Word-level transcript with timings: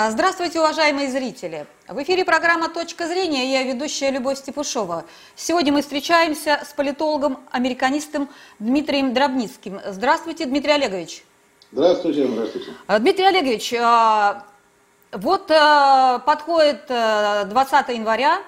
А, 0.00 0.12
здравствуйте, 0.12 0.60
уважаемые 0.60 1.10
зрители! 1.10 1.66
В 1.88 2.00
эфире 2.04 2.24
программа 2.24 2.68
«Точка 2.68 3.08
зрения» 3.08 3.50
я 3.50 3.64
ведущая 3.64 4.12
Любовь 4.12 4.38
Степушова. 4.38 5.04
Сегодня 5.34 5.72
мы 5.72 5.82
встречаемся 5.82 6.60
с 6.64 6.72
политологом-американистом 6.72 8.28
Дмитрием 8.60 9.12
Дробницким. 9.12 9.80
Здравствуйте, 9.84 10.44
Дмитрий 10.44 10.70
Олегович. 10.70 11.24
Здравствуйте, 11.72 12.28
здравствуйте. 12.28 12.70
А, 12.86 13.00
Дмитрий 13.00 13.24
Олегович, 13.24 13.74
а, 13.74 14.44
вот 15.10 15.48
подходит 15.48 16.86
20 16.86 17.88
января, 17.88 18.38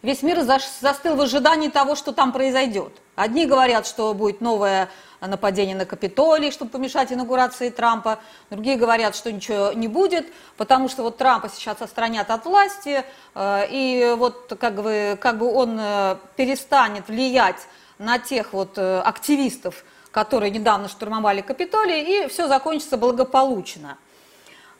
весь 0.00 0.22
мир 0.22 0.40
застыл 0.40 1.16
в 1.16 1.20
ожидании 1.20 1.68
того, 1.68 1.96
что 1.96 2.12
там 2.12 2.32
произойдет. 2.32 2.94
Одни 3.14 3.44
говорят, 3.44 3.86
что 3.86 4.14
будет 4.14 4.40
новое 4.40 4.88
нападение 5.20 5.74
на 5.74 5.84
Капитолий, 5.84 6.50
чтобы 6.50 6.70
помешать 6.70 7.12
инаугурации 7.12 7.70
Трампа. 7.70 8.18
Другие 8.50 8.76
говорят, 8.76 9.16
что 9.16 9.32
ничего 9.32 9.72
не 9.72 9.88
будет, 9.88 10.26
потому 10.56 10.88
что 10.88 11.02
вот 11.02 11.16
Трампа 11.16 11.48
сейчас 11.48 11.82
отстранят 11.82 12.30
от 12.30 12.44
власти, 12.44 13.04
э, 13.34 13.66
и 13.70 14.14
вот 14.16 14.56
как 14.60 14.82
бы, 14.82 15.18
как 15.20 15.38
бы 15.38 15.52
он 15.52 15.78
э, 15.80 16.16
перестанет 16.36 17.08
влиять 17.08 17.66
на 17.98 18.18
тех 18.18 18.52
вот 18.52 18.78
э, 18.78 19.00
активистов, 19.00 19.84
которые 20.10 20.50
недавно 20.50 20.88
штурмовали 20.88 21.40
Капитолий, 21.40 22.24
и 22.24 22.28
все 22.28 22.46
закончится 22.46 22.96
благополучно. 22.96 23.98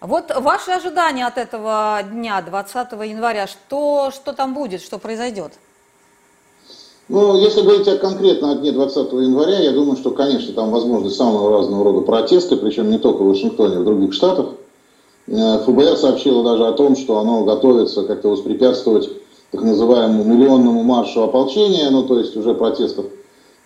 Вот 0.01 0.33
ваши 0.37 0.71
ожидания 0.71 1.27
от 1.27 1.39
этого 1.39 2.01
дня, 2.05 2.41
20 2.41 2.93
января, 2.93 3.49
что, 3.49 4.13
что 4.13 4.33
там 4.33 4.55
будет, 4.55 4.81
что 4.81 4.99
произойдет? 4.99 5.55
Ну, 7.09 7.39
если 7.39 7.63
говорить 7.63 7.89
о 7.89 7.97
конкретно 7.97 8.53
о 8.53 8.55
дне 8.57 8.71
20 8.71 9.13
января, 9.13 9.61
я 9.61 9.73
думаю, 9.73 9.97
что, 9.97 10.11
конечно, 10.11 10.53
там 10.53 10.71
возможны 10.71 11.09
самого 11.09 11.51
разного 11.51 11.85
рода 11.85 12.01
протесты, 12.03 12.57
причем 12.57 12.91
не 12.91 12.99
только 12.99 13.23
в 13.23 13.29
Вашингтоне, 13.29 13.77
а 13.77 13.81
в 13.81 13.85
других 13.85 14.13
штатах. 14.13 14.49
Э, 15.27 15.59
ФБР 15.65 15.97
сообщило 15.97 16.45
даже 16.45 16.67
о 16.67 16.73
том, 16.73 16.97
что 16.97 17.19
оно 17.19 17.45
готовится 17.45 18.03
как-то 18.03 18.29
воспрепятствовать 18.29 19.09
так 19.51 19.63
называемому 19.63 20.23
миллионному 20.23 20.83
маршу 20.83 21.23
ополчения, 21.23 21.89
ну, 21.89 22.03
то 22.03 22.19
есть 22.19 22.37
уже 22.37 22.53
протестов 22.53 23.07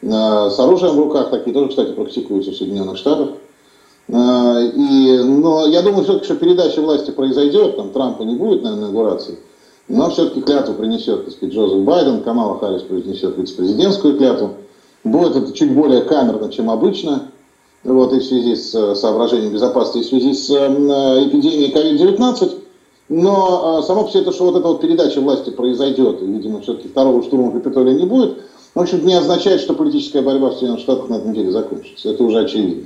э, 0.02 0.06
с 0.08 0.58
оружием 0.60 0.94
в 0.94 1.00
руках, 1.00 1.30
такие 1.30 1.52
тоже, 1.52 1.70
кстати, 1.70 1.90
практикуются 1.90 2.52
в 2.52 2.56
Соединенных 2.56 2.96
Штатах. 2.96 3.30
Э, 4.06 4.70
и, 4.72 5.18
но 5.18 5.66
я 5.66 5.82
думаю, 5.82 6.04
все-таки, 6.04 6.26
что 6.26 6.36
передача 6.36 6.80
власти 6.80 7.10
произойдет, 7.10 7.74
там 7.74 7.90
Трампа 7.90 8.22
не 8.22 8.36
будет, 8.36 8.62
наверное, 8.62 8.84
инаугурации. 8.84 9.38
Но 9.88 10.10
все-таки 10.10 10.40
клятву 10.40 10.74
принесет, 10.74 11.24
так 11.24 11.34
сказать, 11.34 11.54
Джозеф 11.54 11.84
Байден, 11.84 12.22
Камала 12.22 12.58
Харрис 12.58 12.82
произнесет 12.82 13.36
вице-президентскую 13.36 14.16
клятву. 14.16 14.54
Будет 15.04 15.36
это 15.36 15.52
чуть 15.52 15.74
более 15.74 16.02
камерно, 16.02 16.50
чем 16.50 16.70
обычно, 16.70 17.30
вот, 17.82 18.12
и 18.12 18.20
в 18.20 18.24
связи 18.24 18.54
с 18.54 18.74
э, 18.74 18.94
соображением 18.94 19.52
безопасности, 19.52 19.98
и 19.98 20.02
в 20.02 20.06
связи 20.06 20.34
с 20.34 20.48
э, 20.50 21.26
эпидемией 21.26 21.72
COVID-19. 21.72 22.60
Но 23.08 23.80
э, 23.80 23.86
само 23.86 24.04
по 24.04 24.10
себе 24.10 24.22
то, 24.22 24.32
что 24.32 24.44
вот 24.44 24.56
эта 24.56 24.68
вот 24.68 24.80
передача 24.80 25.20
власти 25.20 25.50
произойдет, 25.50 26.22
и, 26.22 26.26
видимо, 26.26 26.60
все-таки 26.60 26.88
второго 26.88 27.22
штурма 27.24 27.50
Капитолия 27.50 27.94
не 27.94 28.06
будет, 28.06 28.38
в 28.74 28.80
общем 28.80 29.04
не 29.04 29.14
означает, 29.14 29.60
что 29.60 29.74
политическая 29.74 30.22
борьба 30.22 30.50
в 30.50 30.52
Соединенных 30.52 30.80
Штатах 30.80 31.08
на 31.08 31.16
этом 31.16 31.34
деле 31.34 31.50
закончится. 31.50 32.10
Это 32.10 32.22
уже 32.22 32.38
очевидно. 32.38 32.84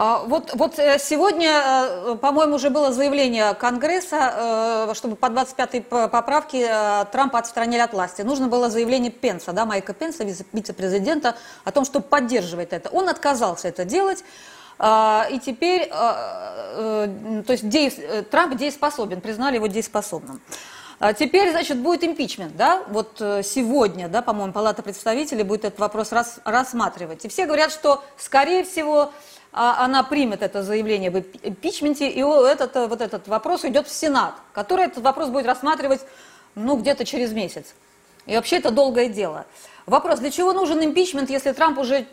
А, 0.00 0.22
вот, 0.26 0.52
вот 0.54 0.78
э, 0.78 0.96
сегодня, 1.00 1.60
э, 1.60 2.16
по-моему, 2.22 2.54
уже 2.54 2.70
было 2.70 2.92
заявление 2.92 3.52
Конгресса, 3.54 4.86
э, 4.90 4.94
чтобы 4.94 5.16
по 5.16 5.26
25-й 5.26 5.80
поправке 5.80 6.68
Трампа 7.10 7.40
отстранили 7.40 7.80
от 7.80 7.92
власти. 7.92 8.22
Нужно 8.22 8.46
было 8.46 8.70
заявление 8.70 9.10
Пенса, 9.10 9.52
да, 9.52 9.66
Майка 9.66 9.94
Пенса, 9.94 10.22
вице-президента, 10.22 11.34
о 11.64 11.72
том, 11.72 11.84
что 11.84 11.98
поддерживает 11.98 12.72
это. 12.72 12.90
Он 12.90 13.08
отказался 13.08 13.66
это 13.66 13.84
делать. 13.84 14.22
А, 14.78 15.26
и 15.32 15.40
теперь, 15.40 15.88
то 15.88 17.44
есть 17.48 17.64
Трамп 18.30 18.56
дееспособен, 18.56 19.20
признали 19.20 19.56
его 19.56 19.66
дееспособным. 19.66 20.40
А 21.00 21.12
теперь, 21.12 21.50
значит, 21.50 21.78
будет 21.78 22.04
импичмент, 22.04 22.56
да, 22.56 22.84
вот 22.88 23.16
сегодня, 23.18 24.08
да, 24.08 24.22
по-моему, 24.22 24.52
Палата 24.52 24.82
представителей 24.82 25.42
будет 25.42 25.64
этот 25.64 25.80
вопрос 25.80 26.12
рас, 26.12 26.38
рассматривать. 26.44 27.24
И 27.24 27.28
все 27.28 27.46
говорят, 27.46 27.72
что, 27.72 28.04
скорее 28.16 28.62
всего, 28.62 29.12
а, 29.58 29.84
она 29.84 30.04
примет 30.04 30.42
это 30.42 30.62
заявление 30.62 31.10
в 31.10 31.18
импичменте, 31.42 32.08
и 32.08 32.20
этот, 32.20 32.76
э, 32.76 32.86
вот 32.86 33.00
этот 33.00 33.26
вопрос 33.26 33.64
уйдет 33.64 33.88
в 33.88 33.92
Сенат, 33.92 34.34
который 34.52 34.84
этот 34.84 35.02
вопрос 35.02 35.30
будет 35.30 35.46
рассматривать, 35.46 36.00
ну, 36.54 36.76
где-то 36.76 37.04
через 37.04 37.32
месяц. 37.32 37.74
И 38.26 38.36
вообще 38.36 38.58
это 38.58 38.70
долгое 38.70 39.08
дело. 39.08 39.46
Вопрос, 39.86 40.20
для 40.20 40.30
чего 40.30 40.52
нужен 40.52 40.84
импичмент, 40.84 41.28
если 41.28 41.50
Трамп 41.50 41.78
уже 41.78 42.06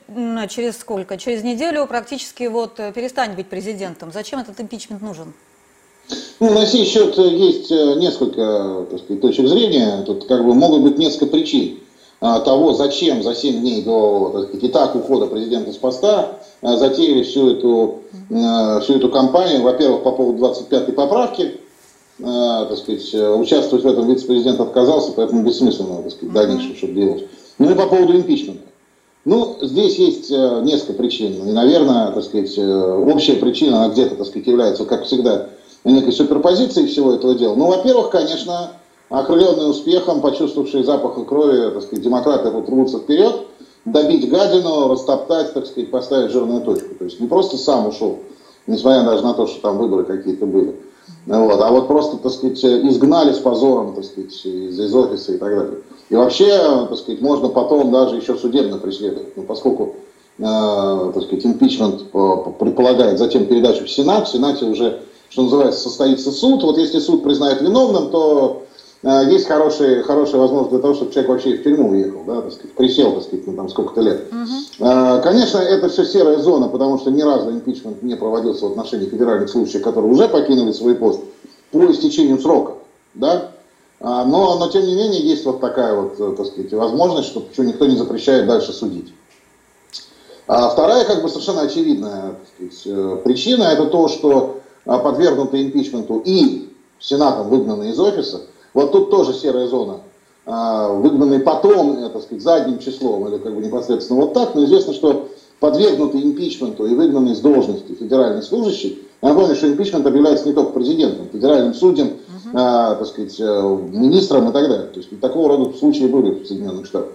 через 0.50 0.78
сколько? 0.78 1.18
Через 1.18 1.44
неделю 1.44 1.86
практически 1.86 2.46
вот 2.46 2.80
э, 2.80 2.92
перестанет 2.92 3.36
быть 3.36 3.48
президентом. 3.48 4.12
Зачем 4.12 4.40
этот 4.40 4.60
импичмент 4.60 5.04
нужен? 5.04 5.32
Ну, 6.40 6.52
на 6.52 6.66
сей 6.66 6.84
счет 6.84 7.16
э, 7.20 7.28
есть 7.28 7.70
несколько 7.70 8.88
так 8.90 9.02
сказать, 9.02 9.22
точек 9.22 9.46
зрения. 9.46 10.02
Тут 10.02 10.28
как 10.28 10.44
бы 10.44 10.56
могут 10.56 10.82
быть 10.82 10.98
несколько 10.98 11.28
причин. 11.28 11.78
А, 12.28 12.40
того, 12.40 12.74
зачем 12.74 13.22
за 13.22 13.36
7 13.36 13.60
дней 13.60 13.84
до 13.84 14.32
так 14.34 14.44
сказать, 14.46 14.64
и 14.64 14.68
так 14.70 14.96
ухода 14.96 15.28
президента 15.28 15.72
с 15.72 15.78
поста 15.78 16.40
а, 16.64 16.76
затеяли 16.76 17.22
всю 17.22 17.52
эту, 17.52 18.00
а, 18.34 18.80
всю 18.80 18.96
эту 18.96 19.10
кампанию. 19.10 19.62
Во-первых, 19.62 20.02
по 20.02 20.12
поводу 20.12 20.44
25-й 20.44 20.92
поправки, 20.94 21.60
так 22.18 22.78
сказать, 22.78 23.14
участвовать 23.14 23.86
в 23.86 23.88
этом 23.88 24.08
вице-президент 24.08 24.60
отказался, 24.60 25.12
поэтому 25.12 25.44
бессмысленно, 25.44 26.02
так 26.02 26.14
сказать, 26.14 26.34
дальнейшее, 26.34 26.76
чтобы 26.76 26.94
делать. 26.94 27.26
Ну 27.60 27.70
и 27.70 27.76
по 27.76 27.86
поводу 27.86 28.16
импичмента. 28.16 28.64
Ну, 29.26 29.58
здесь 29.62 29.98
есть 29.98 30.32
несколько 30.32 30.94
причин. 30.94 31.48
И, 31.48 31.52
наверное, 31.52 32.12
так 32.12 32.24
сказать, 32.24 32.58
общая 32.58 33.34
причина, 33.34 33.84
она 33.84 33.94
где-то, 33.94 34.16
так 34.16 34.28
сказать, 34.28 34.48
является, 34.48 34.86
как 34.86 35.04
всегда, 35.04 35.50
некой 35.84 36.14
суперпозицией 36.14 36.88
всего 36.88 37.14
этого 37.14 37.36
дела. 37.36 37.54
Ну, 37.56 37.68
во-первых, 37.68 38.10
конечно, 38.10 38.72
окрыленные 39.10 39.68
успехом, 39.68 40.22
почувствовавшие 40.22 40.84
запах 40.84 41.26
крови, 41.28 41.72
так 41.72 41.84
сказать, 41.84 42.04
демократы 42.04 42.50
вот 42.50 42.70
рвутся 42.70 43.00
вперед, 43.00 43.48
добить 43.86 44.30
гадину, 44.30 44.90
растоптать, 44.90 45.54
так 45.54 45.66
сказать, 45.68 45.92
поставить 45.92 46.32
жирную 46.32 46.62
точку. 46.62 46.96
То 46.96 47.06
есть 47.06 47.20
не 47.20 47.28
просто 47.28 47.58
сам 47.58 47.88
ушел, 47.88 48.20
несмотря 48.68 49.04
даже 49.04 49.24
на 49.24 49.34
то, 49.34 49.48
что 49.48 49.62
там 49.62 49.78
выборы 49.78 50.04
какие-то 50.04 50.46
были, 50.46 50.76
вот, 51.28 51.62
а 51.62 51.72
вот 51.72 51.88
просто, 51.88 52.18
так 52.18 52.32
сказать, 52.32 52.64
изгнали 52.64 53.34
с 53.34 53.40
позором, 53.40 53.94
так 53.96 54.06
сказать, 54.06 54.34
из, 54.46 54.80
из 54.80 54.96
офиса 54.96 55.34
и 55.34 55.38
так 55.38 55.50
далее. 55.50 55.78
И 56.10 56.16
вообще, 56.16 56.88
так 56.88 56.98
сказать, 56.98 57.22
можно 57.22 57.50
потом 57.50 57.92
даже 57.92 58.16
еще 58.16 58.36
судебно 58.36 58.78
преследовать, 58.78 59.36
ну, 59.36 59.44
поскольку, 59.44 59.96
э, 60.38 61.12
так 61.14 61.24
сказать, 61.24 61.46
импичмент 61.46 62.12
предполагает 62.60 63.18
затем 63.18 63.46
передачу 63.46 63.86
в 63.86 63.90
Сенат, 63.90 64.28
в 64.28 64.32
Сенате 64.32 64.66
уже, 64.66 65.02
что 65.30 65.44
называется, 65.44 65.82
состоится 65.82 66.32
суд. 66.32 66.64
Вот 66.64 66.78
если 66.78 67.00
суд 67.00 67.24
признает 67.24 67.62
виновным, 67.62 68.10
то 68.10 68.64
есть 69.06 69.48
хорошая, 69.48 70.02
хорошая 70.02 70.42
возможность 70.42 70.72
для 70.72 70.80
того, 70.80 70.96
чтобы 70.96 71.12
человек 71.12 71.30
вообще 71.30 71.58
в 71.58 71.64
тюрьму 71.64 71.92
уехал, 71.92 72.24
да, 72.26 72.42
так 72.42 72.54
сказать, 72.54 72.74
присел, 72.74 73.14
так 73.14 73.24
сказать, 73.24 73.46
ну, 73.46 73.54
там 73.54 73.70
сколько-то 73.70 74.02
лет. 74.02 74.32
Uh-huh. 74.32 75.22
Конечно, 75.22 75.60
это 75.60 75.90
все 75.90 76.06
серая 76.06 76.40
зона, 76.40 76.70
потому 76.70 76.98
что 76.98 77.12
ни 77.12 77.22
разу 77.22 77.52
импичмент 77.52 78.02
не 78.02 78.16
проводился 78.16 78.66
в 78.66 78.72
отношении 78.72 79.06
федеральных 79.06 79.50
случаев, 79.50 79.84
которые 79.84 80.12
уже 80.12 80.28
покинули 80.28 80.72
свой 80.72 80.96
пост 80.96 81.22
по 81.72 81.86
истечению 81.92 82.40
срока, 82.40 82.74
да. 83.14 83.52
А, 84.00 84.26
но, 84.26 84.58
но, 84.58 84.70
тем 84.70 84.86
не 84.86 84.96
менее, 84.96 85.22
есть 85.22 85.46
вот 85.46 85.62
такая 85.62 85.96
вот, 85.96 86.20
э, 86.20 86.34
так 86.36 86.48
сказать, 86.48 86.74
возможность, 86.74 87.30
что, 87.30 87.44
что 87.54 87.64
никто 87.64 87.86
не 87.86 87.96
запрещает 87.96 88.48
дальше 88.48 88.74
судить. 88.74 89.14
А 90.48 90.70
вторая, 90.70 91.06
как 91.06 91.22
бы 91.22 91.30
совершенно 91.30 91.62
очевидная 91.62 92.36
сказать, 92.56 92.82
э, 92.86 93.18
причина, 93.24 93.64
это 93.66 93.86
то, 93.86 94.08
что 94.08 94.62
подвергнутые 94.84 95.64
импичменту 95.64 96.22
и 96.26 96.70
Сенатом 97.00 97.50
выгнанные 97.50 97.92
из 97.92 98.00
офиса– 98.00 98.42
вот 98.76 98.92
тут 98.92 99.10
тоже 99.10 99.34
серая 99.34 99.68
зона. 99.68 100.02
А, 100.46 100.90
выгнанный 100.90 101.40
потом, 101.40 101.98
так 102.12 102.22
сказать, 102.22 102.44
задним 102.44 102.78
числом, 102.78 103.28
или 103.28 103.40
как 103.40 103.56
бы 103.56 103.62
непосредственно 103.62 104.22
вот 104.22 104.34
так, 104.34 104.54
но 104.54 104.64
известно, 104.66 104.94
что 104.94 105.30
подвергнутый 105.60 106.22
импичменту 106.22 106.86
и 106.86 106.94
выгнанный 106.94 107.36
с 107.36 107.40
должности 107.40 107.94
федеральный 107.94 108.44
служащий, 108.44 109.02
я 109.24 109.30
напомню, 109.30 109.56
что 109.56 109.68
импичмент 109.68 110.06
объявляется 110.06 110.48
не 110.48 110.54
только 110.54 110.74
президентом, 110.74 111.28
федеральным 111.32 111.74
судьям, 111.74 112.10
uh-huh. 112.10 112.52
а, 112.54 112.96
так 112.96 113.08
сказать, 113.08 113.36
э, 113.40 113.80
министром 113.92 114.50
и 114.50 114.54
так 114.54 114.68
далее. 114.70 114.88
То 114.88 115.00
есть 115.00 115.20
такого 115.20 115.50
рода 115.50 115.76
случаи 115.76 116.06
были 116.06 116.44
в 116.44 116.46
Соединенных 116.46 116.86
Штатах. 116.86 117.14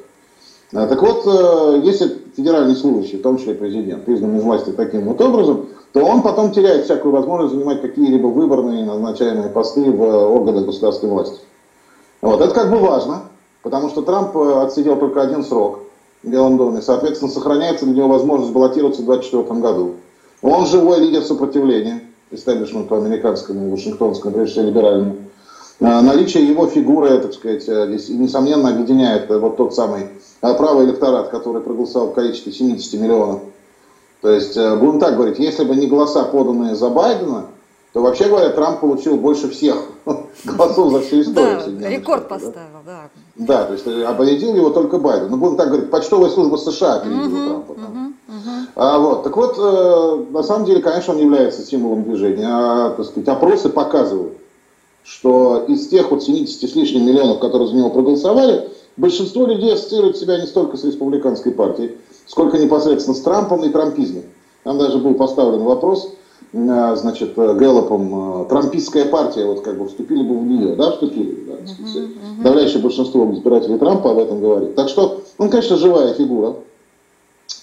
А, 0.72 0.86
так 0.88 1.00
вот, 1.00 1.22
э, 1.26 1.82
если 1.84 2.16
федеральный 2.34 2.74
служащий, 2.74 3.18
в 3.18 3.22
том 3.22 3.38
числе 3.38 3.54
президент, 3.54 4.04
признан 4.06 4.36
из 4.38 4.42
власти 4.42 4.70
таким 4.70 5.02
вот 5.02 5.20
образом, 5.20 5.66
то 5.92 6.04
он 6.04 6.22
потом 6.22 6.52
теряет 6.52 6.84
всякую 6.84 7.12
возможность 7.12 7.54
занимать 7.54 7.82
какие-либо 7.82 8.28
выборные 8.28 8.84
назначаемые 8.84 9.48
посты 9.48 9.90
в 9.90 10.02
органах 10.02 10.66
государственной 10.66 11.12
власти. 11.12 11.40
Вот, 12.22 12.40
это 12.40 12.54
как 12.54 12.70
бы 12.70 12.78
важно, 12.78 13.22
потому 13.62 13.88
что 13.88 14.02
Трамп 14.02 14.36
э, 14.36 14.62
отсидел 14.62 14.96
только 14.96 15.22
один 15.22 15.42
срок 15.42 15.80
в 16.22 16.28
Белом 16.28 16.58
доме, 16.58 16.82
соответственно, 16.82 17.30
сохраняется 17.30 17.86
для 17.86 17.94
него 17.94 18.08
возможность 18.08 18.52
баллотироваться 18.52 19.02
в 19.02 19.06
2024 19.06 19.60
году. 19.60 19.94
Он 20.42 20.66
живой 20.66 21.00
лидер 21.00 21.22
сопротивления 21.22 22.02
истеблишменту 22.30 22.94
американскому, 22.94 23.70
вашингтонскому, 23.70 24.34
прежде 24.34 24.52
всего 24.52 24.66
либеральному. 24.66 25.16
А, 25.80 26.02
наличие 26.02 26.46
его 26.46 26.66
фигуры, 26.66 27.18
так 27.18 27.32
сказать, 27.32 27.64
э, 27.66 27.86
несомненно, 27.86 28.68
объединяет 28.68 29.30
э, 29.30 29.38
вот 29.38 29.56
тот 29.56 29.74
самый 29.74 30.08
правый 30.40 30.84
электорат, 30.84 31.30
который 31.30 31.62
проголосовал 31.62 32.08
в 32.08 32.14
количестве 32.14 32.52
70 32.52 33.00
миллионов. 33.00 33.40
То 34.20 34.30
есть, 34.30 34.54
будем 34.56 35.00
так 35.00 35.16
говорить, 35.16 35.38
если 35.38 35.64
бы 35.64 35.74
не 35.76 35.86
голоса, 35.86 36.24
поданные 36.24 36.74
за 36.74 36.90
Байдена, 36.90 37.46
то 37.92 38.02
вообще 38.02 38.28
говоря, 38.28 38.50
Трамп 38.50 38.80
получил 38.80 39.16
больше 39.16 39.48
всех 39.50 39.76
голосов 40.44 40.92
за 40.92 41.00
всю 41.00 41.22
историю. 41.22 41.60
Да, 41.80 41.88
рекорд 41.88 42.28
поставил, 42.28 42.80
да. 42.86 43.08
Да, 43.34 43.64
то 43.64 43.72
есть 43.72 43.86
э, 43.86 44.04
оповестил 44.04 44.54
его 44.54 44.70
только 44.70 44.98
Байден. 44.98 45.28
Ну, 45.30 45.36
будем 45.36 45.56
так 45.56 45.68
говорить, 45.68 45.90
почтовая 45.90 46.30
служба 46.30 46.56
США 46.56 46.96
опередила 46.96 47.48
Трампа. 47.48 47.74
А, 48.76 48.98
вот, 48.98 49.24
так 49.24 49.36
вот, 49.36 49.56
э, 49.58 50.24
на 50.30 50.42
самом 50.44 50.66
деле, 50.66 50.80
конечно, 50.80 51.14
он 51.14 51.20
является 51.20 51.64
символом 51.64 52.04
движения. 52.04 52.46
А, 52.48 52.90
так 52.90 53.06
сказать, 53.06 53.28
опросы 53.28 53.68
показывают, 53.68 54.34
что 55.02 55.64
из 55.66 55.88
тех 55.88 56.12
вот 56.12 56.22
70 56.22 56.70
с 56.70 56.74
лишним 56.76 57.06
миллионов, 57.06 57.40
которые 57.40 57.68
за 57.68 57.74
него 57.74 57.90
проголосовали, 57.90 58.70
большинство 58.96 59.46
людей 59.46 59.74
ассоциируют 59.74 60.16
себя 60.16 60.40
не 60.40 60.46
столько 60.46 60.76
с 60.76 60.84
республиканской 60.84 61.50
партией, 61.50 61.96
сколько 62.30 62.58
непосредственно 62.58 63.16
с 63.16 63.20
Трампом 63.22 63.64
и 63.64 63.70
трампизмом. 63.70 64.22
Там 64.62 64.78
даже 64.78 64.98
был 64.98 65.14
поставлен 65.14 65.64
вопрос, 65.64 66.12
э, 66.52 66.96
значит, 66.96 67.34
Гэллопом, 67.34 68.42
э, 68.42 68.48
трампистская 68.48 69.06
партия, 69.06 69.46
вот 69.46 69.62
как 69.62 69.76
бы 69.76 69.88
вступили 69.88 70.22
бы 70.22 70.38
в 70.38 70.46
нее, 70.46 70.76
да, 70.76 70.92
вступили, 70.92 71.44
да, 71.44 71.54
uh-huh, 71.54 71.96
uh-huh. 71.96 72.42
Давляющее 72.44 72.80
большинство 72.80 73.28
избирателей 73.32 73.78
Трампа 73.78 74.12
об 74.12 74.18
этом 74.18 74.40
говорит. 74.40 74.76
Так 74.76 74.88
что 74.88 75.22
он, 75.38 75.50
конечно, 75.50 75.76
живая 75.76 76.14
фигура, 76.14 76.54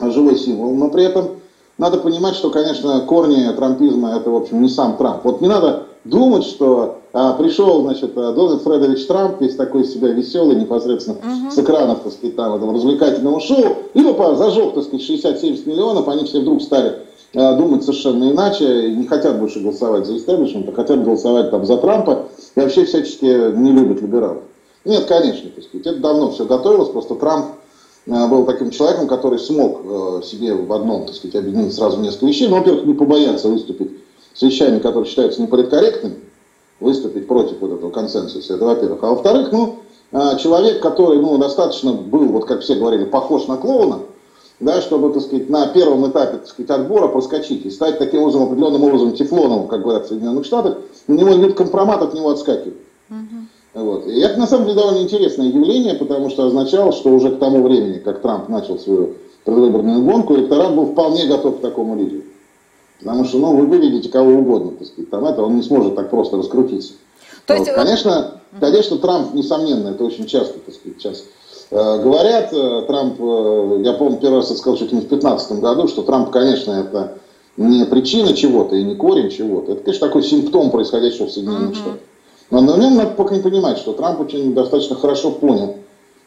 живой 0.02 0.36
символ, 0.38 0.76
но 0.76 0.90
при 0.90 1.06
этом 1.06 1.30
надо 1.78 2.00
понимать, 2.00 2.36
что, 2.36 2.50
конечно, 2.50 3.00
корни 3.02 3.50
трампизма 3.56 4.18
это, 4.18 4.30
в 4.30 4.36
общем, 4.36 4.62
не 4.62 4.68
сам 4.68 4.98
Трамп. 4.98 5.24
Вот 5.24 5.40
не 5.40 5.48
надо 5.48 5.86
думать, 6.10 6.44
что 6.44 7.00
а, 7.14 7.34
пришел, 7.34 7.82
значит, 7.82 8.14
Дональд 8.14 8.62
Фредович 8.62 9.06
Трамп, 9.06 9.42
весь 9.42 9.56
такой 9.56 9.86
себя 9.86 10.10
веселый, 10.10 10.56
непосредственно 10.56 11.18
uh-huh. 11.18 11.52
с 11.52 11.58
экранов, 11.58 12.02
так 12.04 12.14
сказать, 12.14 12.36
там, 12.36 12.56
этого 12.56 12.74
развлекательного 12.74 13.40
шоу, 13.40 13.78
и 13.94 14.02
попал, 14.02 14.36
зажег, 14.36 14.74
так 14.74 14.84
сказать, 14.84 15.10
60-70 15.10 15.70
миллионов, 15.70 16.08
они 16.08 16.26
все 16.26 16.42
вдруг 16.42 16.62
стали 16.62 17.00
а, 17.34 17.56
думать 17.56 17.84
совершенно 17.84 18.32
иначе, 18.32 18.94
не 18.94 19.08
хотят 19.08 19.40
больше 19.40 19.60
голосовать 19.60 20.06
за 20.06 20.18
истеблишмент, 20.18 20.70
а 20.70 20.74
хотят 20.74 21.04
голосовать 21.04 21.52
там 21.52 21.66
за 21.66 21.78
Трампа, 21.78 22.26
и 22.56 22.60
вообще 22.60 22.86
всячески 22.86 23.26
не 23.26 23.72
любят 23.72 24.02
либералов. 24.02 24.44
Нет, 24.86 25.06
конечно, 25.06 25.50
так 25.50 25.64
сказать, 25.64 25.88
это 25.88 26.00
давно 26.00 26.32
все 26.32 26.46
готовилось, 26.46 26.90
просто 26.90 27.16
Трамп 27.16 27.48
а, 28.10 28.28
был 28.28 28.46
таким 28.46 28.70
человеком, 28.70 29.08
который 29.08 29.40
смог 29.40 30.24
себе 30.24 30.54
в 30.54 30.72
одном, 30.72 31.06
так 31.06 31.16
сказать, 31.16 31.36
объединить 31.36 31.74
сразу 31.74 32.00
несколько 32.00 32.28
вещей, 32.28 32.48
но, 32.48 32.58
во-первых, 32.58 32.86
не 32.86 32.94
побояться 32.94 33.48
выступить 33.48 33.92
с 34.38 34.42
вещами, 34.44 34.78
которые 34.78 35.10
считаются 35.10 35.42
неполиткорректными, 35.42 36.18
выступить 36.80 37.28
против 37.28 37.60
вот 37.60 37.74
этого 37.74 37.90
консенсуса, 37.90 38.54
это 38.54 38.66
во-первых. 38.66 39.00
А 39.02 39.10
во-вторых, 39.10 39.52
ну, 39.52 39.80
а, 40.12 40.36
человек, 40.36 40.80
который, 40.80 41.20
ну, 41.20 41.40
достаточно 41.40 41.92
был, 41.92 42.26
вот 42.28 42.46
как 42.46 42.62
все 42.62 42.76
говорили, 42.76 43.06
похож 43.06 43.48
на 43.48 43.58
клоуна, 43.58 44.02
да, 44.60 44.80
чтобы, 44.82 45.12
так 45.12 45.24
сказать, 45.24 45.50
на 45.50 45.68
первом 45.68 46.08
этапе, 46.08 46.38
так 46.38 46.48
сказать, 46.48 46.70
отбора 46.70 47.08
проскочить 47.08 47.66
и 47.66 47.72
стать 47.72 47.98
таким 47.98 48.22
образом, 48.22 48.44
определенным 48.44 48.84
образом 48.84 49.14
тефлоновым, 49.14 49.68
как 49.68 49.82
говорят 49.82 50.06
в 50.06 50.10
Соединенных 50.10 50.46
Штатах, 50.46 50.78
на 51.08 51.14
него 51.14 51.36
идет 51.36 51.56
компромат, 51.56 52.04
от 52.04 52.14
него 52.14 52.30
отскакивает. 52.30 52.78
Uh-huh. 53.10 53.84
Вот. 53.84 54.08
И 54.08 54.20
это, 54.20 54.40
на 54.40 54.46
самом 54.46 54.66
деле, 54.66 54.80
довольно 54.80 55.00
интересное 55.00 55.48
явление, 55.48 55.96
потому 55.96 56.30
что 56.30 56.46
означало, 56.46 56.92
что 56.92 57.10
уже 57.10 57.32
к 57.32 57.40
тому 57.40 57.64
времени, 57.64 57.98
как 57.98 58.22
Трамп 58.22 58.50
начал 58.50 58.78
свою 58.78 59.16
предвыборную 59.46 60.04
гонку, 60.04 60.36
электорат 60.36 60.76
был 60.76 60.88
вполне 60.88 61.26
готов 61.26 61.58
к 61.58 61.62
такому 61.62 61.96
лидеру. 61.96 62.24
Потому 63.00 63.26
что, 63.26 63.38
ну, 63.38 63.56
вы 63.56 63.68
выведете 63.68 64.10
кого 64.10 64.32
угодно, 64.32 64.72
так 64.72 64.88
сказать, 64.88 65.10
там 65.10 65.26
это, 65.26 65.44
он 65.44 65.56
не 65.56 65.64
сможет 65.64 65.96
так 65.96 66.10
просто 66.10 66.38
раскрутиться. 66.38 66.94
То 67.46 67.54
есть, 67.54 67.68
вот, 67.68 67.76
конечно, 67.76 68.42
конечно, 68.60 68.98
Трамп, 68.98 69.34
несомненно, 69.34 69.90
это 69.90 70.04
очень 70.04 70.26
часто, 70.26 70.60
так 70.60 70.76
сказать, 70.76 70.98
сейчас 71.00 71.24
э, 71.72 72.02
говорят, 72.02 72.52
э, 72.52 72.84
Трамп, 72.88 73.16
э, 73.20 73.82
я 73.84 73.94
помню, 73.94 74.18
первый 74.18 74.38
раз 74.38 74.50
я 74.50 74.56
сказал 74.56 74.80
не 74.80 74.88
в 74.88 75.08
2015 75.08 75.60
году, 75.60 75.88
что 75.88 76.02
Трамп, 76.02 76.32
конечно, 76.32 76.72
это 76.72 77.20
не 77.56 77.86
причина 77.86 78.34
чего-то 78.34 78.76
и 78.76 78.84
не 78.84 78.96
корень 78.96 79.30
чего-то, 79.30 79.74
это, 79.74 79.84
конечно, 79.84 80.08
такой 80.08 80.24
симптом 80.24 80.72
происходящего 80.72 81.28
в 81.28 81.32
Соединенных 81.32 81.72
uh-huh. 81.72 81.76
Штатах. 81.76 82.00
Но 82.50 82.62
на 82.62 82.78
нем 82.78 82.96
надо 82.96 83.12
пока 83.12 83.36
не 83.36 83.42
понимать, 83.42 83.78
что 83.78 83.94
Трамп 83.94 84.22
очень 84.22 84.54
достаточно 84.54 84.96
хорошо 84.96 85.32
понял, 85.32 85.76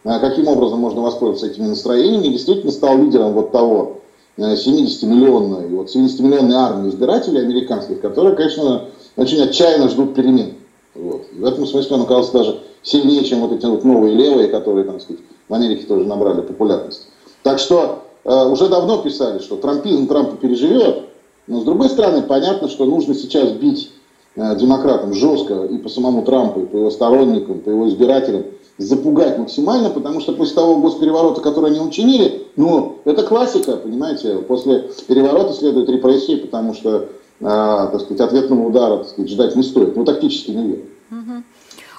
э, 0.04 0.18
каким 0.20 0.48
образом 0.48 0.78
можно 0.78 1.02
воспользоваться 1.02 1.46
этими 1.46 1.66
настроениями, 1.66 2.26
и 2.26 2.32
действительно 2.32 2.72
стал 2.72 2.98
лидером 2.98 3.32
вот 3.32 3.50
того 3.52 3.99
70-миллионной, 4.36 5.68
вот 5.68 5.94
70-миллионной 5.94 6.54
армии 6.54 6.90
избирателей 6.90 7.40
американских, 7.40 8.00
которые, 8.00 8.36
конечно, 8.36 8.86
очень 9.16 9.40
отчаянно 9.42 9.88
ждут 9.88 10.14
перемен. 10.14 10.54
Вот. 10.94 11.26
В 11.32 11.44
этом 11.44 11.66
смысле 11.66 11.96
он 11.96 12.02
оказался 12.02 12.32
даже 12.32 12.60
сильнее, 12.82 13.24
чем 13.24 13.40
вот 13.40 13.52
эти 13.52 13.66
вот 13.66 13.84
новые 13.84 14.14
левые, 14.14 14.48
которые, 14.48 14.84
там, 14.84 15.00
сказать, 15.00 15.22
в 15.48 15.54
Америке 15.54 15.84
тоже 15.86 16.04
набрали 16.06 16.40
популярность. 16.40 17.08
Так 17.42 17.58
что 17.58 18.04
э, 18.24 18.48
уже 18.48 18.68
давно 18.68 18.98
писали, 18.98 19.38
что 19.38 19.56
трампизм 19.56 20.06
Трампа 20.06 20.36
переживет, 20.36 21.04
но 21.46 21.60
с 21.60 21.64
другой 21.64 21.88
стороны, 21.88 22.22
понятно, 22.22 22.68
что 22.68 22.84
нужно 22.84 23.14
сейчас 23.14 23.50
бить 23.50 23.90
э, 24.36 24.56
демократам 24.56 25.14
жестко 25.14 25.64
и 25.64 25.78
по 25.78 25.88
самому 25.88 26.22
Трампу, 26.22 26.60
и 26.60 26.66
по 26.66 26.76
его 26.76 26.90
сторонникам, 26.90 27.60
по 27.60 27.70
его 27.70 27.88
избирателям, 27.88 28.44
запугать 28.80 29.38
максимально, 29.38 29.90
потому 29.90 30.20
что 30.20 30.32
после 30.32 30.54
того 30.54 30.76
госпереворота, 30.76 31.42
который 31.42 31.70
они 31.70 31.80
учинили, 31.80 32.48
ну, 32.56 32.98
это 33.04 33.22
классика, 33.24 33.76
понимаете, 33.76 34.36
после 34.38 34.90
переворота 35.06 35.52
следует 35.52 35.88
репрессии, 35.90 36.36
потому 36.36 36.74
что, 36.74 37.08
а, 37.42 37.88
так 37.88 38.00
сказать, 38.00 38.20
ответного 38.20 38.66
удара, 38.66 38.98
так 38.98 39.08
сказать, 39.08 39.30
ждать 39.30 39.56
не 39.56 39.62
стоит, 39.62 39.96
ну, 39.96 40.04
тактически 40.04 40.52
не 40.52 40.66
верю. 40.66 40.84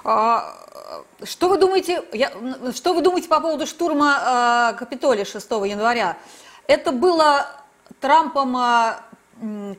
А, 0.04 0.56
что 1.24 1.50
вы 1.50 1.60
думаете, 1.60 2.04
я, 2.14 2.32
что 2.74 2.94
вы 2.96 3.02
думаете 3.02 3.28
по 3.28 3.40
поводу 3.40 3.68
штурма 3.68 4.16
а, 4.20 4.74
Капитолия 4.74 5.24
6 5.24 5.52
января? 5.52 6.18
Это 6.66 6.92
было 6.92 7.46
Трампом, 8.00 8.58
а, 8.58 9.02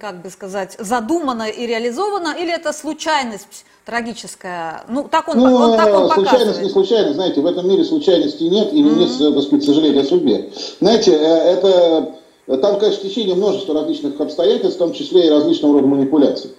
как 0.00 0.22
бы 0.22 0.31
сказать, 0.31 0.76
задумано 0.78 1.48
и 1.48 1.66
реализовано, 1.66 2.37
или 2.38 2.52
это 2.52 2.72
случайность 2.72 3.64
трагическая. 3.84 4.84
Ну, 4.88 5.06
так 5.11 5.29
он, 5.29 5.38
ну, 5.38 5.55
он, 5.55 5.76
так 5.76 5.94
он 5.94 6.11
случайность, 6.11 6.62
не 6.62 6.69
случайность, 6.69 7.14
знаете, 7.14 7.40
в 7.40 7.46
этом 7.46 7.69
мире 7.69 7.84
случайности 7.84 8.44
нет, 8.44 8.73
и 8.73 8.82
mm-hmm. 8.82 8.99
нет, 8.99 9.34
так 9.34 9.43
сказать, 9.44 9.64
сожаления 9.64 10.00
о 10.00 10.05
судьбе. 10.05 10.50
Знаете, 10.81 11.12
э, 11.12 11.17
это, 11.17 12.14
там, 12.61 12.79
конечно, 12.79 13.05
в 13.05 13.08
течение 13.08 13.34
множества 13.34 13.75
различных 13.75 14.20
обстоятельств, 14.20 14.76
в 14.76 14.79
том 14.79 14.93
числе 14.93 15.26
и 15.26 15.31
различного 15.31 15.75
рода 15.75 15.87
манипуляций. 15.87 16.50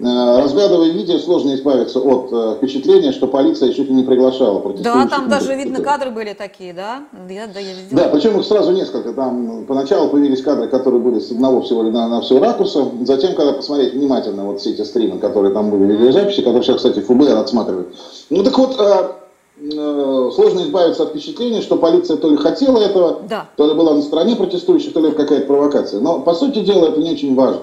Э, 0.00 0.40
разглядывая 0.40 0.90
видео, 0.90 1.18
сложно 1.18 1.54
избавиться 1.56 1.98
от 1.98 2.28
э, 2.30 2.54
впечатления, 2.58 3.10
что 3.10 3.26
полиция 3.26 3.72
чуть 3.72 3.88
ли 3.88 3.94
не 3.94 4.04
приглашала 4.04 4.60
протестующих. 4.60 5.10
Да, 5.10 5.16
там 5.16 5.28
даже 5.28 5.56
видно 5.56 5.82
кадры 5.82 6.10
были 6.10 6.34
такие, 6.34 6.72
да? 6.72 7.02
Я, 7.28 7.48
да, 7.48 7.58
я 7.58 7.72
видела. 7.72 8.02
Да, 8.02 8.08
причем 8.08 8.38
их 8.38 8.44
сразу 8.44 8.70
несколько. 8.70 9.12
Там 9.12 9.64
поначалу 9.66 10.08
появились 10.08 10.40
кадры, 10.40 10.68
которые 10.68 11.00
были 11.00 11.18
с 11.18 11.32
одного 11.32 11.62
всего 11.62 11.82
на, 11.82 12.06
на 12.06 12.20
всего 12.20 12.38
ракурса. 12.38 12.84
Затем, 13.02 13.34
когда 13.34 13.54
посмотреть 13.54 13.94
внимательно 13.94 14.44
вот 14.44 14.60
все 14.60 14.70
эти 14.70 14.82
стримы, 14.82 15.18
которые 15.18 15.52
там 15.52 15.68
были, 15.70 15.96
видеозаписи, 15.96 16.42
которые 16.42 16.62
сейчас, 16.62 16.76
кстати, 16.76 17.00
ФБР 17.00 17.36
отсматривает. 17.36 17.88
Ну 18.30 18.44
так 18.44 18.56
вот, 18.56 18.76
э, 18.78 20.30
сложно 20.32 20.60
избавиться 20.60 21.02
от 21.02 21.08
впечатления, 21.08 21.60
что 21.60 21.76
полиция 21.76 22.18
то 22.18 22.30
ли 22.30 22.36
хотела 22.36 22.78
этого, 22.78 23.22
да. 23.28 23.48
то 23.56 23.66
ли 23.66 23.74
была 23.74 23.94
на 23.94 24.02
стороне 24.02 24.36
протестующих, 24.36 24.92
то 24.92 25.00
ли 25.00 25.10
какая-то 25.10 25.46
провокация. 25.46 26.00
Но, 26.00 26.20
по 26.20 26.34
сути 26.34 26.60
дела, 26.60 26.86
это 26.86 27.00
не 27.00 27.10
очень 27.10 27.34
важно. 27.34 27.62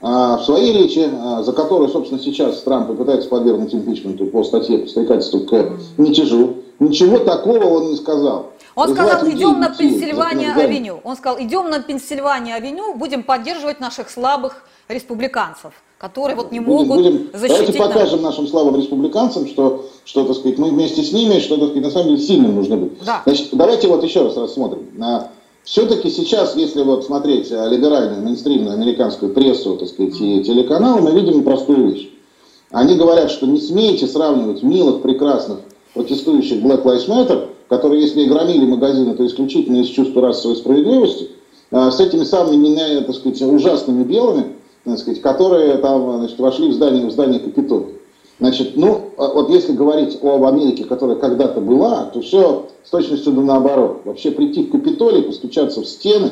А, 0.00 0.36
в 0.36 0.44
своей 0.44 0.72
речи, 0.72 1.08
а, 1.10 1.42
за 1.42 1.52
которую, 1.52 1.88
собственно, 1.88 2.20
сейчас 2.20 2.62
Трамп 2.62 2.90
и 2.90 2.94
пытается 2.94 3.28
подвергнуть 3.28 3.74
импичменту 3.74 4.26
по 4.26 4.44
статье 4.44 4.78
подстрекательства 4.78 5.38
к 5.40 5.72
мятежу, 5.96 6.56
ничего 6.78 7.18
такого 7.18 7.64
он 7.64 7.90
не 7.90 7.96
сказал. 7.96 8.52
Он 8.74 8.94
сказал, 8.94 9.26
идем 9.30 9.58
на 9.58 9.70
Пенсильвания-авеню. 9.70 11.00
Он 11.02 11.16
сказал, 11.16 11.40
идем 11.40 11.70
на 11.70 11.80
Пенсильвания-авеню, 11.80 12.94
будем 12.94 13.22
поддерживать 13.22 13.80
наших 13.80 14.10
слабых 14.10 14.64
республиканцев, 14.88 15.72
которые 15.96 16.36
вот 16.36 16.52
не 16.52 16.60
могут 16.60 16.98
будем, 16.98 17.30
защитить 17.32 17.74
Давайте 17.74 17.78
покажем 17.78 18.22
нашим 18.22 18.46
слабым 18.46 18.76
республиканцам, 18.76 19.46
что, 19.46 19.86
что, 20.04 20.24
так 20.24 20.36
сказать, 20.36 20.58
мы 20.58 20.70
вместе 20.70 21.02
с 21.02 21.10
ними, 21.12 21.40
что, 21.40 21.56
так 21.56 21.68
сказать, 21.70 21.84
на 21.84 21.90
самом 21.90 22.08
деле 22.08 22.18
сильным 22.18 22.54
нужно 22.54 22.76
быть. 22.76 23.02
Да. 23.02 23.22
Значит, 23.24 23.48
давайте 23.52 23.88
вот 23.88 24.04
еще 24.04 24.24
раз 24.24 24.36
рассмотрим. 24.36 24.90
Все-таки 25.66 26.10
сейчас, 26.10 26.54
если 26.54 26.84
вот 26.84 27.04
смотреть 27.04 27.50
э, 27.50 27.68
либеральную, 27.68 28.22
мейнстримную 28.22 28.74
американскую 28.74 29.34
прессу, 29.34 29.76
так 29.76 29.88
сказать, 29.88 30.14
и 30.20 30.44
телеканалы, 30.44 31.00
мы 31.00 31.10
видим 31.10 31.42
простую 31.42 31.90
вещь. 31.90 32.08
Они 32.70 32.94
говорят, 32.94 33.32
что 33.32 33.48
не 33.48 33.60
смейте 33.60 34.06
сравнивать 34.06 34.62
милых, 34.62 35.02
прекрасных 35.02 35.58
протестующих 35.92 36.62
Black 36.62 36.84
Lives 36.84 37.08
Matter, 37.08 37.48
которые, 37.68 38.02
если 38.02 38.20
и 38.20 38.26
громили 38.26 38.64
магазины, 38.64 39.16
то 39.16 39.26
исключительно 39.26 39.78
из 39.78 39.88
чувства 39.88 40.22
расовой 40.22 40.56
справедливости, 40.56 41.30
э, 41.72 41.90
с 41.90 41.98
этими 41.98 42.22
самыми, 42.22 43.00
так 43.00 43.16
сказать, 43.16 43.42
ужасными 43.42 44.04
белыми, 44.04 44.52
так 44.84 45.00
сказать, 45.00 45.20
которые 45.20 45.78
там 45.78 46.18
значит, 46.18 46.38
вошли 46.38 46.68
в 46.68 46.74
здание, 46.74 47.06
в 47.06 47.10
здание 47.10 47.40
Капитолия. 47.40 47.95
Значит, 48.38 48.76
ну, 48.76 49.12
а 49.16 49.28
вот 49.28 49.48
если 49.48 49.72
говорить 49.72 50.18
об 50.22 50.44
Америке, 50.44 50.84
которая 50.84 51.16
когда-то 51.16 51.60
была, 51.60 52.04
то 52.04 52.20
все 52.20 52.66
с 52.84 52.90
точностью 52.90 53.32
до 53.32 53.40
наоборот. 53.40 54.02
Вообще 54.04 54.30
прийти 54.30 54.64
в 54.64 54.70
Капитолий, 54.70 55.22
постучаться 55.22 55.80
в 55.80 55.86
стены, 55.86 56.30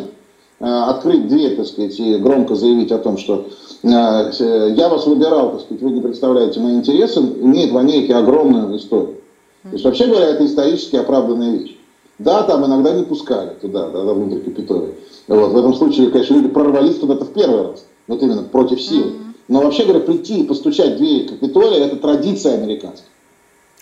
э, 0.61 0.64
открыть 0.64 1.28
дверь, 1.28 1.56
так 1.56 1.66
сказать, 1.66 1.99
и 1.99 2.16
громко 2.16 2.56
заявить 2.56 2.92
о 2.92 2.99
том, 2.99 3.16
что 3.16 3.46
э, 3.82 4.75
я 4.76 4.88
вас 4.90 5.06
выбирал, 5.06 5.52
так 5.52 5.62
сказать, 5.62 5.82
вы 5.82 5.92
не 5.92 6.02
представляете 6.02 6.61
мои 6.61 6.75
интересы, 6.76 7.20
имеет 7.20 7.73
в 7.73 7.78
Америке 7.78 8.14
огромную 8.14 8.76
историю. 8.76 9.16
То 9.62 9.70
есть, 9.70 9.84
вообще 9.84 10.06
говоря, 10.06 10.26
это 10.26 10.44
исторически 10.44 10.96
оправданная 10.96 11.56
вещь. 11.56 11.78
Да, 12.18 12.42
там 12.42 12.66
иногда 12.66 12.92
не 12.92 13.04
пускали 13.04 13.54
туда, 13.61 13.88
да, 13.88 14.00
внутрь 14.00 14.40
Капитолия. 14.40 14.92
Вот, 15.26 15.52
в 15.52 15.56
этом 15.56 15.73
случае, 15.73 16.11
конечно, 16.11 16.34
люди 16.34 16.49
прорвались 16.49 16.99
туда-то 16.99 17.25
в 17.25 17.32
первый 17.32 17.62
раз. 17.62 17.87
Вот 18.06 18.23
именно 18.23 18.42
против 18.42 18.80
силы. 18.80 19.12
Но 19.48 19.60
вообще 19.60 19.84
говоря, 19.84 20.00
прийти 20.00 20.40
и 20.40 20.44
постучать 20.44 20.94
в 20.94 20.96
дверь 20.98 21.28
Капитолия– 21.28 21.84
это 21.86 21.96
традиция 21.96 22.54
американская. 22.54 23.08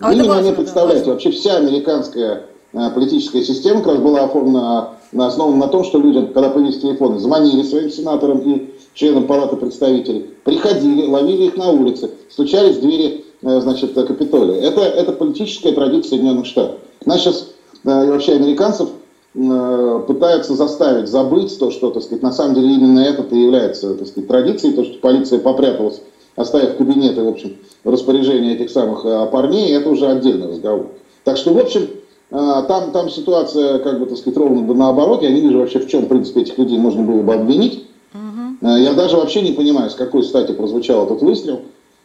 А 0.01 0.09
Вы 0.09 0.17
меня 0.17 0.41
не 0.41 0.53
представляете, 0.53 1.05
да, 1.07 1.13
вообще 1.13 1.31
вся 1.31 1.57
американская 1.57 2.47
э, 2.73 2.91
политическая 2.91 3.43
система 3.45 3.83
как 3.83 3.95
раз 3.95 3.99
была 4.03 4.25
оформлена 4.25 4.95
на 5.13 5.27
основе 5.27 5.55
на 5.57 5.69
том, 5.69 5.85
что 5.85 5.99
людям, 5.99 6.33
когда 6.33 6.51
появились 6.51 6.81
телефоны, 6.81 7.21
звонили 7.21 7.63
своим 7.63 7.91
сенаторам 7.91 8.39
и 8.41 8.71
членам 8.95 9.27
Палаты 9.27 9.57
представителей, 9.57 10.31
приходили, 10.45 11.07
ловили 11.07 11.45
их 11.45 11.57
на 11.57 11.71
улице, 11.71 12.11
стучались 12.31 12.79
в 12.79 12.81
двери 12.81 13.25
э, 13.43 13.61
значит, 13.61 13.95
Капитолия. 13.95 14.61
Это, 14.61 14.81
это 14.81 15.13
политическая 15.13 15.73
традиция 15.73 16.11
Соединенных 16.11 16.47
Штатов. 16.47 16.79
Нас 17.05 17.21
сейчас 17.21 17.51
э, 17.85 18.07
и 18.07 18.11
вообще 18.11 18.33
американцев 18.33 18.89
пытаются 19.35 20.55
заставить 20.55 21.09
забыть 21.09 21.59
то, 21.59 21.71
что, 21.71 21.91
так 21.91 22.03
сказать, 22.03 22.23
на 22.23 22.33
самом 22.33 22.55
деле 22.55 22.75
именно 22.75 23.01
это 23.01 23.23
и 23.35 23.41
является, 23.41 23.95
так 23.95 24.07
сказать, 24.07 24.29
традицией, 24.29 24.75
то, 24.75 24.85
что 24.85 24.99
полиция 24.99 25.39
попряталась, 25.39 26.03
оставив 26.37 26.77
кабинеты, 26.77 27.23
в 27.23 27.29
общем, 27.29 27.57
распоряжение 27.85 28.55
этих 28.55 28.71
самых 28.71 29.05
парней, 29.31 29.75
это 29.75 29.89
уже 29.89 30.07
отдельный 30.07 30.49
разговор. 30.49 30.89
Так 31.25 31.37
что, 31.39 31.55
в 31.55 31.59
общем, 31.59 31.89
а, 32.35 32.63
там, 32.63 32.93
там 32.93 33.11
ситуация, 33.11 33.79
как 33.79 34.01
бы, 34.01 34.07
так 34.07 34.17
сказать, 34.17 34.39
ровно 34.39 34.67
да 34.67 34.73
наоборот. 34.73 35.23
Я 35.23 35.31
не 35.31 35.43
вижу 35.43 35.59
вообще, 35.59 35.81
в 35.81 35.89
чем, 35.89 36.05
в 36.05 36.09
принципе, 36.09 36.41
этих 36.41 36.57
людей 36.57 36.79
можно 36.79 37.03
было 37.03 37.21
бы 37.21 37.35
обвинить. 37.35 37.85
Угу. 38.15 38.69
Я 38.69 38.95
даже 38.95 39.19
вообще 39.19 39.43
не 39.43 39.53
понимаю, 39.53 39.91
с 39.91 39.95
какой 39.95 40.25
стати 40.25 40.53
прозвучал 40.53 41.05
этот 41.05 41.21
выстрел. 41.21 41.61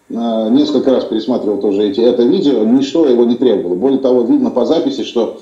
Несколько 0.09 0.91
раз 0.91 1.05
пересматривал 1.05 1.59
тоже 1.59 1.83
эти, 1.83 1.99
это 1.99 2.23
видео, 2.23 2.63
ничто 2.63 3.07
его 3.07 3.25
не 3.25 3.35
требовало. 3.35 3.75
Более 3.75 3.99
того, 3.99 4.21
видно 4.21 4.51
по 4.51 4.65
записи, 4.65 5.03
что 5.03 5.41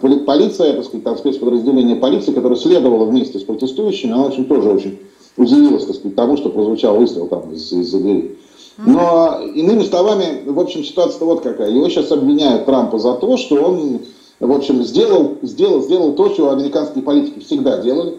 полиция, 0.00 0.74
так 0.74 0.84
сказать, 0.84 1.04
там 1.04 1.18
спецподразделение 1.18 1.96
полиции, 1.96 2.32
которое 2.32 2.56
следовало 2.56 3.04
вместе 3.04 3.38
с 3.38 3.42
протестующими, 3.42 4.12
она 4.12 4.26
очень 4.26 4.44
тоже 4.44 4.70
очень 4.70 4.98
удивилась, 5.36 5.84
так 5.84 5.96
сказать, 5.96 6.16
тому, 6.16 6.36
что 6.36 6.50
прозвучал 6.50 6.96
выстрел 6.96 7.26
там 7.26 7.52
из-за 7.52 7.76
из 7.76 7.92
двери. 7.92 8.36
Но, 8.78 9.40
иными 9.54 9.82
словами, 9.82 10.42
в 10.46 10.58
общем, 10.60 10.84
ситуация 10.84 11.24
вот 11.24 11.40
какая. 11.40 11.70
Его 11.70 11.88
сейчас 11.88 12.12
обвиняют 12.12 12.64
Трампа 12.64 12.98
за 12.98 13.14
то, 13.14 13.36
что 13.36 13.56
он, 13.56 14.00
в 14.38 14.52
общем, 14.52 14.84
сделал, 14.84 15.36
сделал, 15.42 15.82
сделал 15.82 16.12
то, 16.12 16.30
что 16.30 16.50
американские 16.50 17.02
политики 17.02 17.40
всегда 17.40 17.78
делали. 17.78 18.18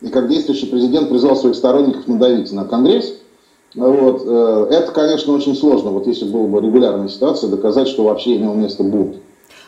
И 0.00 0.08
как 0.08 0.28
действующий 0.28 0.66
президент 0.66 1.08
призвал 1.08 1.36
своих 1.36 1.54
сторонников 1.54 2.08
надавить 2.08 2.50
на 2.50 2.64
Конгресс. 2.64 3.14
Вот. 3.76 4.22
Э, 4.26 4.66
это, 4.70 4.90
конечно, 4.90 5.32
очень 5.32 5.54
сложно, 5.54 5.90
вот 5.90 6.08
если 6.08 6.24
была 6.24 6.48
бы 6.48 6.60
регулярная 6.60 7.08
ситуация, 7.08 7.48
доказать, 7.48 7.86
что 7.86 8.02
вообще 8.02 8.36
имел 8.36 8.54
место 8.54 8.82
бунт. 8.82 9.16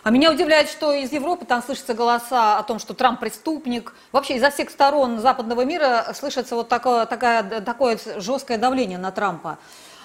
А 0.04 0.10
меня 0.10 0.30
удивляет, 0.30 0.68
что 0.68 0.92
из 0.92 1.12
Европы 1.12 1.46
там 1.46 1.62
слышатся 1.62 1.94
голоса 1.94 2.58
о 2.58 2.62
том, 2.62 2.78
что 2.78 2.92
Трамп 2.92 3.20
преступник. 3.20 3.94
Вообще 4.12 4.36
изо 4.36 4.50
всех 4.50 4.68
сторон 4.68 5.18
западного 5.18 5.64
мира 5.64 6.04
слышится 6.14 6.56
вот 6.56 6.68
такое, 6.68 7.06
такое, 7.06 7.62
такое 7.64 7.98
жесткое 8.18 8.58
давление 8.58 8.98
на 8.98 9.10
Трампа. 9.10 9.56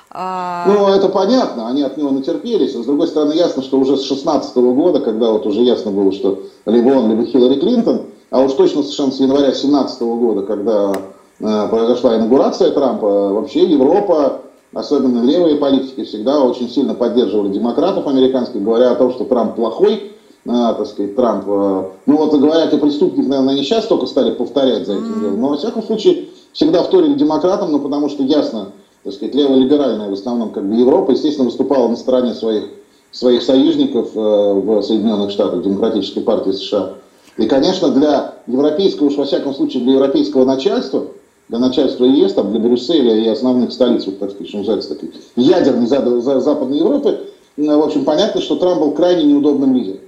А, 0.09 0.63
ну, 0.67 0.87
это 0.87 1.09
понятно, 1.09 1.67
они 1.67 1.83
от 1.83 1.97
него 1.97 2.11
натерпелись. 2.11 2.73
с 2.73 2.85
другой 2.85 3.07
стороны, 3.07 3.33
ясно, 3.33 3.61
что 3.61 3.77
уже 3.77 3.97
с 3.97 4.05
16 4.05 4.55
года, 4.55 5.01
когда 5.01 5.31
вот 5.31 5.45
уже 5.45 5.59
ясно 5.61 5.91
было, 5.91 6.13
что 6.13 6.43
либо 6.65 6.89
он, 6.91 7.09
либо 7.09 7.25
Хиллари 7.25 7.59
Клинтон, 7.59 8.03
а 8.31 8.39
уж 8.39 8.53
точно 8.53 8.83
совершенно 8.83 9.11
с 9.11 9.19
января 9.19 9.53
17 9.53 10.01
года, 10.01 10.43
когда 10.43 10.93
э, 11.41 11.67
произошла 11.69 12.15
инаугурация 12.15 12.71
Трампа, 12.71 13.33
вообще 13.33 13.65
Европа, 13.65 14.43
особенно 14.73 15.23
левые 15.23 15.55
политики, 15.55 16.03
всегда 16.03 16.41
очень 16.41 16.69
сильно 16.69 16.93
поддерживали 16.93 17.51
демократов 17.51 18.07
американских, 18.07 18.61
говоря 18.61 18.91
о 18.91 18.95
том, 18.95 19.11
что 19.11 19.25
Трамп 19.25 19.55
плохой, 19.55 19.93
э, 19.93 20.03
так 20.45 20.85
сказать, 20.85 21.15
Трамп, 21.15 21.45
э, 21.47 21.83
ну 22.05 22.17
вот 22.17 22.33
говорят 22.33 22.73
о 22.73 22.77
преступник, 22.77 23.27
наверное, 23.27 23.55
не 23.55 23.63
сейчас 23.63 23.85
только 23.85 24.05
стали 24.05 24.31
повторять 24.31 24.85
за 24.85 24.93
этим 24.93 25.21
делом, 25.21 25.41
но 25.41 25.49
во 25.49 25.57
всяком 25.57 25.83
случае 25.83 26.25
всегда 26.53 26.83
вторили 26.83 27.13
демократам, 27.13 27.71
ну 27.71 27.79
потому 27.79 28.09
что 28.09 28.23
ясно, 28.23 28.71
так 29.03 29.13
сказать, 29.13 29.35
леволиберальная 29.35 30.09
в 30.09 30.13
основном 30.13 30.51
как 30.51 30.67
бы 30.67 30.75
Европа, 30.75 31.11
естественно, 31.11 31.45
выступала 31.45 31.87
на 31.87 31.95
стороне 31.95 32.33
своих, 32.33 32.65
своих 33.11 33.41
союзников 33.41 34.09
э, 34.15 34.19
в 34.19 34.81
Соединенных 34.83 35.31
Штатах, 35.31 35.63
Демократической 35.63 36.21
партии 36.21 36.51
США. 36.51 36.93
И, 37.37 37.47
конечно, 37.47 37.89
для 37.89 38.35
европейского, 38.47 39.07
уж 39.07 39.15
во 39.15 39.23
всяком 39.23 39.53
случае, 39.55 39.83
для 39.83 39.93
европейского 39.93 40.43
начальства, 40.43 41.05
для 41.49 41.59
начальства 41.59 42.05
ЕС, 42.05 42.33
там, 42.33 42.51
для 42.51 42.59
Брюсселя 42.59 43.15
и 43.15 43.27
основных 43.27 43.73
столиц, 43.73 44.05
вот, 44.05 44.19
так 44.19 44.31
сказать, 44.31 44.47
что 44.49 44.59
называется, 44.59 44.95
такой 44.95 45.11
ядерной 45.35 45.87
Западной 45.87 46.77
Европы, 46.77 47.19
в 47.57 47.83
общем, 47.83 48.05
понятно, 48.05 48.39
что 48.39 48.55
Трамп 48.55 48.79
был 48.79 48.91
крайне 48.91 49.23
неудобным 49.23 49.75
лидером. 49.75 50.01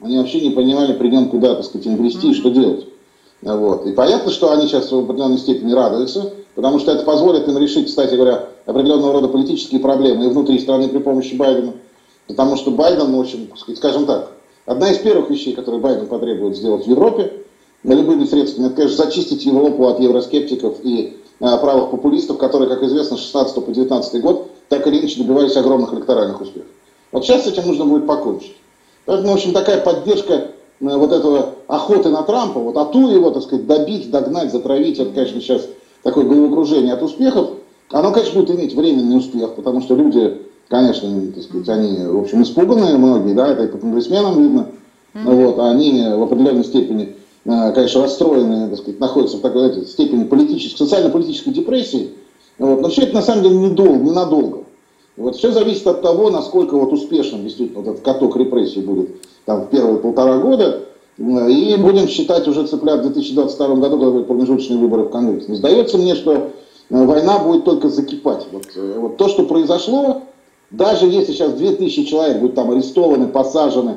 Они 0.00 0.18
вообще 0.18 0.40
не 0.40 0.50
понимали 0.50 0.92
при 0.92 1.08
нем, 1.08 1.28
куда, 1.28 1.54
так 1.54 1.64
сказать, 1.64 1.86
инвести 1.86 2.30
и 2.30 2.34
что 2.34 2.50
делать. 2.50 2.86
Вот. 3.40 3.86
И 3.86 3.92
понятно, 3.92 4.30
что 4.30 4.50
они 4.52 4.66
сейчас 4.66 4.90
в 4.90 4.98
определенной 4.98 5.38
степени 5.38 5.72
радуются, 5.72 6.32
потому 6.54 6.78
что 6.80 6.92
это 6.92 7.04
позволит 7.04 7.48
им 7.48 7.56
решить, 7.56 7.86
кстати 7.86 8.14
говоря, 8.14 8.48
определенного 8.66 9.12
рода 9.12 9.28
политические 9.28 9.80
проблемы 9.80 10.24
и 10.24 10.28
внутри 10.28 10.58
страны 10.58 10.88
при 10.88 10.98
помощи 10.98 11.34
Байдена. 11.34 11.72
Потому 12.26 12.56
что 12.56 12.72
Байден, 12.72 13.14
в 13.16 13.20
общем, 13.20 13.48
скажем 13.76 14.06
так, 14.06 14.32
одна 14.66 14.90
из 14.90 14.98
первых 14.98 15.30
вещей, 15.30 15.54
которые 15.54 15.80
Байден 15.80 16.06
потребует 16.06 16.56
сделать 16.56 16.84
в 16.84 16.90
Европе, 16.90 17.32
любыми 17.94 18.24
средствами, 18.24 18.66
это, 18.66 18.76
конечно, 18.76 19.04
зачистить 19.04 19.44
Европу 19.44 19.86
от 19.86 20.00
евроскептиков 20.00 20.76
и 20.82 21.18
а, 21.40 21.56
правых 21.58 21.90
популистов, 21.90 22.38
которые, 22.38 22.68
как 22.68 22.82
известно, 22.82 23.16
с 23.16 23.20
16 23.20 23.64
по 23.64 23.70
19 23.70 24.20
год 24.20 24.50
так 24.68 24.86
или 24.86 25.00
иначе 25.00 25.22
добивались 25.22 25.56
огромных 25.56 25.94
электоральных 25.94 26.40
успехов. 26.40 26.68
Вот 27.12 27.24
сейчас 27.24 27.44
с 27.44 27.46
этим 27.46 27.66
нужно 27.66 27.84
будет 27.84 28.06
покончить. 28.06 28.56
Поэтому, 29.06 29.32
в 29.32 29.34
общем, 29.34 29.52
такая 29.52 29.80
поддержка 29.80 30.34
э, 30.34 30.46
вот 30.80 31.12
этого 31.12 31.54
охоты 31.66 32.10
на 32.10 32.22
Трампа, 32.22 32.60
вот 32.60 32.76
ату 32.76 33.08
его, 33.08 33.30
так 33.30 33.42
сказать, 33.42 33.66
добить, 33.66 34.10
догнать, 34.10 34.52
затравить, 34.52 34.98
это, 34.98 35.12
конечно, 35.12 35.40
сейчас 35.40 35.66
такое 36.02 36.24
головокружение 36.24 36.92
от 36.92 37.02
успехов, 37.02 37.50
оно, 37.90 38.12
конечно, 38.12 38.40
будет 38.40 38.58
иметь 38.58 38.74
временный 38.74 39.16
успех, 39.16 39.54
потому 39.54 39.80
что 39.80 39.94
люди, 39.94 40.42
конечно, 40.68 41.08
так 41.34 41.42
сказать, 41.42 41.68
они, 41.70 42.04
в 42.04 42.20
общем, 42.20 42.42
испуганные 42.42 42.98
многие, 42.98 43.34
да, 43.34 43.48
это 43.48 43.64
и 43.64 43.68
по 43.68 43.78
конгрессменам 43.78 44.42
видно, 44.42 44.66
mm-hmm. 45.14 45.46
вот, 45.46 45.58
они 45.60 46.04
в 46.14 46.22
определенной 46.22 46.64
степени, 46.64 47.16
конечно, 47.48 48.02
расстроенные, 48.02 48.68
так 48.68 48.78
сказать, 48.78 49.00
находятся 49.00 49.38
в 49.38 49.40
такой 49.40 49.70
знаете, 49.70 49.86
степени 49.90 50.24
политической, 50.24 50.76
социально-политической 50.78 51.50
депрессии, 51.50 52.10
вот, 52.58 52.80
но 52.80 52.88
все 52.88 53.02
это 53.02 53.14
на 53.14 53.22
самом 53.22 53.42
деле 53.42 53.56
недолго, 53.56 54.04
ненадолго. 54.04 54.64
Вот 55.16 55.36
все 55.36 55.50
зависит 55.50 55.86
от 55.86 56.02
того, 56.02 56.30
насколько 56.30 56.76
вот 56.76 56.92
успешным 56.92 57.42
действительно 57.42 57.80
вот 57.80 57.90
этот 57.90 58.04
каток 58.04 58.36
репрессий 58.36 58.80
будет 58.80 59.10
там 59.46 59.62
в 59.62 59.70
первые 59.70 59.98
полтора 59.98 60.38
года, 60.38 60.84
и 61.18 61.76
будем 61.80 62.06
считать 62.06 62.46
уже 62.46 62.66
цыплят 62.66 63.00
в 63.00 63.12
2022 63.12 63.66
году, 63.76 63.98
когда 63.98 64.10
будут 64.12 64.28
промежуточные 64.28 64.78
выборы 64.78 65.04
в 65.04 65.10
Конгресс. 65.10 65.48
Не 65.48 65.56
сдается 65.56 65.98
мне, 65.98 66.14
что 66.14 66.34
э, 66.34 66.40
война 66.90 67.40
будет 67.40 67.64
только 67.64 67.88
закипать. 67.88 68.46
Вот, 68.52 68.66
э, 68.76 68.98
вот 68.98 69.16
то, 69.16 69.26
что 69.26 69.44
произошло, 69.44 70.22
даже 70.70 71.06
если 71.06 71.32
сейчас 71.32 71.54
2000 71.54 72.04
человек 72.04 72.38
будут 72.38 72.54
там 72.54 72.70
арестованы, 72.70 73.26
посажены, 73.26 73.90
э, 73.90 73.94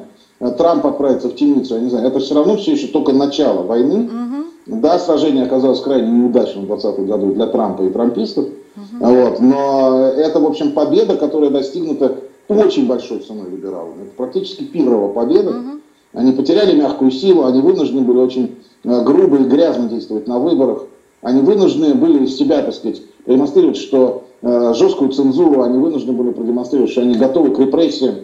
Трамп 0.58 0.86
отправится 0.88 1.30
в 1.30 1.36
темницу, 1.36 1.76
я 1.76 1.82
не 1.82 1.90
знаю, 1.90 2.08
это 2.08 2.20
все 2.20 2.34
равно 2.34 2.58
все 2.58 2.72
еще 2.72 2.88
только 2.88 3.14
начало 3.14 3.64
войны. 3.64 4.06
Угу. 4.06 4.80
Да, 4.80 4.98
сражение 5.00 5.44
оказалось 5.44 5.82
крайне 5.82 6.12
неудачным 6.12 6.66
в 6.66 6.68
2020 6.68 7.08
году 7.08 7.34
для 7.34 7.48
Трампа 7.48 7.84
и 7.84 7.90
трампистов. 7.90 8.46
Угу. 8.46 9.06
Вот, 9.06 9.40
но 9.40 10.12
это, 10.16 10.40
в 10.40 10.46
общем, 10.46 10.72
победа, 10.72 11.16
которая 11.18 11.52
достигнута 11.52 12.16
очень 12.48 12.88
большой 12.88 13.20
ценой 13.20 13.50
либералов. 13.50 13.96
Это 14.02 14.12
практически 14.18 14.64
пирова 14.64 15.14
победа. 15.14 15.52
Угу. 15.52 15.82
Они 16.14 16.32
потеряли 16.32 16.76
мягкую 16.76 17.12
силу, 17.12 17.46
они 17.46 17.62
вынуждены 17.62 18.02
были 18.02 18.18
очень 18.18 18.56
э, 18.84 19.04
грубо 19.04 19.38
и 19.38 19.44
грязно 19.44 19.88
действовать 19.88 20.28
на 20.28 20.40
выборах. 20.40 20.86
Они 21.22 21.42
вынуждены 21.42 21.94
были 21.94 22.26
из 22.26 22.36
себя, 22.36 22.62
так 22.64 22.74
сказать, 22.74 23.02
продемонстрировать, 23.26 23.78
что 23.78 24.24
э, 24.42 24.74
жесткую 24.76 25.12
цензуру, 25.12 25.62
они 25.62 25.78
вынуждены 25.78 26.14
были 26.14 26.32
продемонстрировать, 26.32 26.92
что 26.92 27.02
они 27.02 27.16
готовы 27.16 27.52
к 27.52 27.60
репрессиям. 27.60 28.16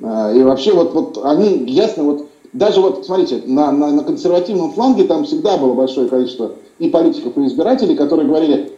Э, 0.00 0.36
и 0.36 0.42
вообще 0.42 0.72
вот, 0.72 0.92
вот 0.94 1.20
они, 1.24 1.64
ясно, 1.66 2.04
вот 2.04 2.26
даже 2.52 2.80
вот, 2.80 3.04
смотрите, 3.04 3.42
на, 3.46 3.70
на, 3.72 3.90
на 3.92 4.04
консервативном 4.04 4.72
фланге 4.72 5.04
там 5.04 5.24
всегда 5.24 5.56
было 5.56 5.74
большое 5.74 6.08
количество 6.08 6.52
и 6.78 6.88
политиков, 6.88 7.36
и 7.36 7.46
избирателей, 7.46 7.96
которые 7.96 8.28
говорили, 8.28 8.72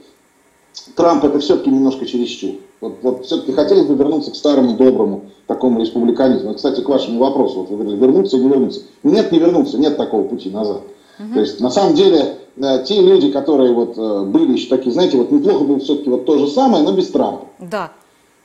Трамп 0.95 1.25
это 1.25 1.39
все-таки 1.41 1.71
немножко 1.71 2.07
чересчур. 2.07 2.57
Вот, 2.81 2.99
вот 3.03 3.27
все-таки 3.27 3.53
хотелось 3.53 3.87
бы 3.87 3.95
вернуться 3.95 4.31
к 4.31 4.37
старому 4.37 4.75
доброму 4.75 5.23
такому 5.47 5.81
республиканизму. 5.81 6.55
Кстати, 6.55 6.81
к 6.81 6.89
вашему 6.89 7.19
вопросу, 7.19 7.61
вот 7.61 7.71
вы 7.71 7.77
говорили, 7.77 7.97
вернуться 7.97 8.37
или 8.37 8.45
не 8.45 8.51
вернуться. 8.51 8.81
Нет, 9.03 9.33
не 9.33 9.39
вернуться, 9.39 9.79
нет 9.79 9.97
такого 9.97 10.23
пути 10.29 10.51
назад. 10.51 10.83
Угу. 11.19 11.35
То 11.35 11.41
есть, 11.41 11.61
на 11.61 11.71
самом 11.71 11.95
деле, 11.95 12.37
э, 12.57 12.85
те 12.85 13.01
люди, 13.01 13.33
которые 13.33 13.73
вот 13.73 13.99
э, 13.99 14.25
были 14.25 14.53
еще 14.53 14.69
такие, 14.69 14.93
знаете, 14.93 15.17
вот 15.17 15.33
неплохо 15.33 15.65
было 15.65 15.79
все-таки 15.81 16.09
вот 16.11 16.25
то 16.25 16.39
же 16.39 16.47
самое, 16.47 16.85
но 16.85 16.93
без 16.93 17.09
Трампа. 17.09 17.47
Да. 17.59 17.91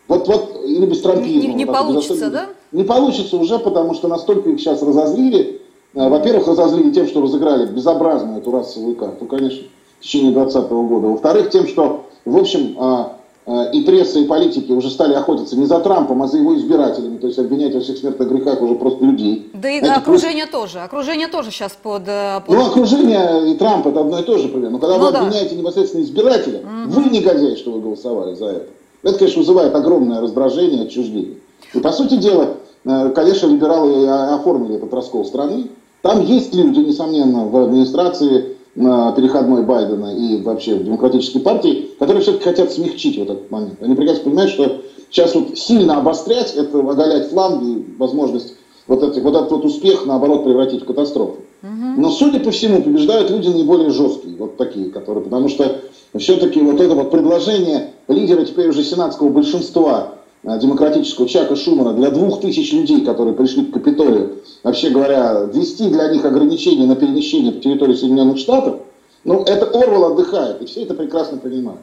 Вот, 0.08 0.28
вот, 0.28 0.64
или 0.66 0.86
без 0.86 1.02
трампизма. 1.02 1.48
Не, 1.48 1.54
не 1.54 1.66
вот, 1.66 1.76
получится, 1.76 2.30
да? 2.30 2.50
Не 2.74 2.84
получится 2.84 3.38
уже, 3.38 3.60
потому 3.60 3.94
что 3.94 4.08
настолько 4.08 4.50
их 4.50 4.60
сейчас 4.60 4.82
разозлили. 4.82 5.62
Э, 5.94 6.10
во-первых, 6.10 6.48
разозлили 6.48 6.92
тем, 6.92 7.08
что 7.08 7.22
разыграли 7.22 7.68
безобразную 7.68 8.40
эту 8.40 8.52
расовую 8.52 8.96
карту, 8.96 9.26
конечно, 9.26 9.64
в 10.00 10.04
течение 10.04 10.32
2020 10.32 10.72
года. 10.72 11.08
Во-вторых, 11.08 11.52
тем, 11.52 11.68
что, 11.68 12.06
в 12.26 12.36
общем, 12.36 12.76
э, 13.46 13.72
и 13.74 13.82
пресса, 13.82 14.20
и 14.20 14.26
политики 14.26 14.72
уже 14.72 14.90
стали 14.90 15.14
охотиться 15.14 15.56
не 15.56 15.66
за 15.66 15.80
Трампом, 15.80 16.24
а 16.24 16.28
за 16.28 16.38
его 16.38 16.56
избирателями, 16.56 17.18
то 17.18 17.28
есть 17.28 17.38
обвинять 17.38 17.76
во 17.76 17.82
всех 17.82 17.98
смертных 17.98 18.30
грехах 18.30 18.60
уже 18.62 18.74
просто 18.76 19.04
людей. 19.06 19.52
Да 19.54 19.70
и 19.70 19.80
Знаете, 19.80 20.00
окружение 20.00 20.48
просто... 20.48 20.74
тоже. 20.74 20.86
Окружение 20.86 21.28
тоже 21.28 21.52
сейчас 21.52 21.74
под, 21.74 22.08
э, 22.08 22.42
под... 22.48 22.56
Ну, 22.56 22.66
окружение 22.66 23.52
и 23.52 23.56
Трамп 23.56 23.86
это 23.86 24.00
одно 24.00 24.20
и 24.20 24.24
то 24.24 24.40
же 24.40 24.48
примерно. 24.48 24.78
Но 24.78 24.80
когда 24.80 24.98
ну, 24.98 25.06
вы 25.06 25.12
да. 25.12 25.20
обвиняете 25.20 25.56
непосредственно 25.56 26.02
избирателя, 26.02 26.60
mm 26.60 26.88
вы 26.88 27.04
негодяй, 27.10 27.56
что 27.56 27.72
вы 27.72 27.82
голосовали 27.82 28.34
за 28.34 28.46
это. 28.46 28.68
Это, 29.04 29.18
конечно, 29.20 29.42
вызывает 29.42 29.76
огромное 29.76 30.22
раздражение, 30.22 30.84
отчуждение. 30.84 31.36
И, 31.74 31.80
по 31.80 31.92
сути 31.92 32.16
дела, 32.16 32.56
конечно, 32.84 33.48
либералы 33.48 34.08
оформили 34.08 34.76
этот 34.76 34.94
раскол 34.94 35.26
страны. 35.26 35.68
Там 36.02 36.26
есть 36.26 36.54
люди, 36.54 36.80
несомненно, 36.80 37.46
в 37.46 37.58
администрации 37.58 38.58
переходной 38.76 39.64
Байдена 39.64 40.16
и 40.16 40.42
вообще 40.42 40.76
в 40.76 40.84
демократической 40.84 41.40
партии, 41.40 41.92
которые 42.00 42.22
все-таки 42.22 42.44
хотят 42.44 42.72
смягчить 42.72 43.18
вот 43.18 43.30
этот 43.30 43.52
момент. 43.52 43.82
Они 43.82 43.96
прекрасно 43.96 44.24
понимают, 44.24 44.52
что 44.52 44.82
сейчас 45.10 45.36
вот 45.36 45.58
сильно 45.58 45.98
обострять, 45.98 46.56
это 46.56 46.80
оголять 46.80 47.30
фланги, 47.30 47.86
возможность 47.98 48.56
вот, 48.88 49.04
эти, 49.04 49.20
вот 49.20 49.36
этот 49.36 49.52
вот 49.52 49.66
успех, 49.66 50.06
наоборот, 50.06 50.44
превратить 50.44 50.82
в 50.82 50.86
катастрофу. 50.86 51.38
Но, 51.98 52.10
судя 52.10 52.40
по 52.40 52.52
всему, 52.52 52.82
побеждают 52.82 53.30
люди 53.30 53.48
наиболее 53.48 53.92
жесткие, 53.92 54.36
вот 54.36 54.58
такие, 54.58 54.90
которые, 54.90 55.24
потому 55.24 55.48
что 55.48 55.82
все-таки 56.18 56.60
вот 56.60 56.82
это 56.82 56.96
вот 56.96 57.12
предложение 57.12 57.94
лидера 58.08 58.44
теперь 58.44 58.70
уже 58.70 58.84
сенатского 58.84 59.30
большинства 59.30 60.10
э, 60.10 60.23
демократического 60.44 61.28
Чака 61.28 61.56
Шумана 61.56 61.94
для 61.94 62.12
двух 62.12 62.42
тысяч 62.42 62.74
людей, 62.74 63.02
которые 63.02 63.34
пришли 63.34 63.66
к 63.66 63.74
Капитолию, 63.74 64.40
вообще 64.64 64.90
говоря, 64.90 65.50
ввести 65.52 65.90
для 65.90 66.10
них 66.10 66.26
ограничения 66.26 66.86
на 66.86 66.96
перемещение 66.96 67.54
по 67.54 67.62
территории 67.62 67.96
Соединенных 67.96 68.38
Штатов, 68.38 68.82
ну, 69.24 69.44
это 69.44 69.66
Орвал 69.68 70.12
отдыхает, 70.14 70.62
и 70.62 70.66
все 70.66 70.84
это 70.84 70.94
прекрасно 70.96 71.38
понимают. 71.38 71.80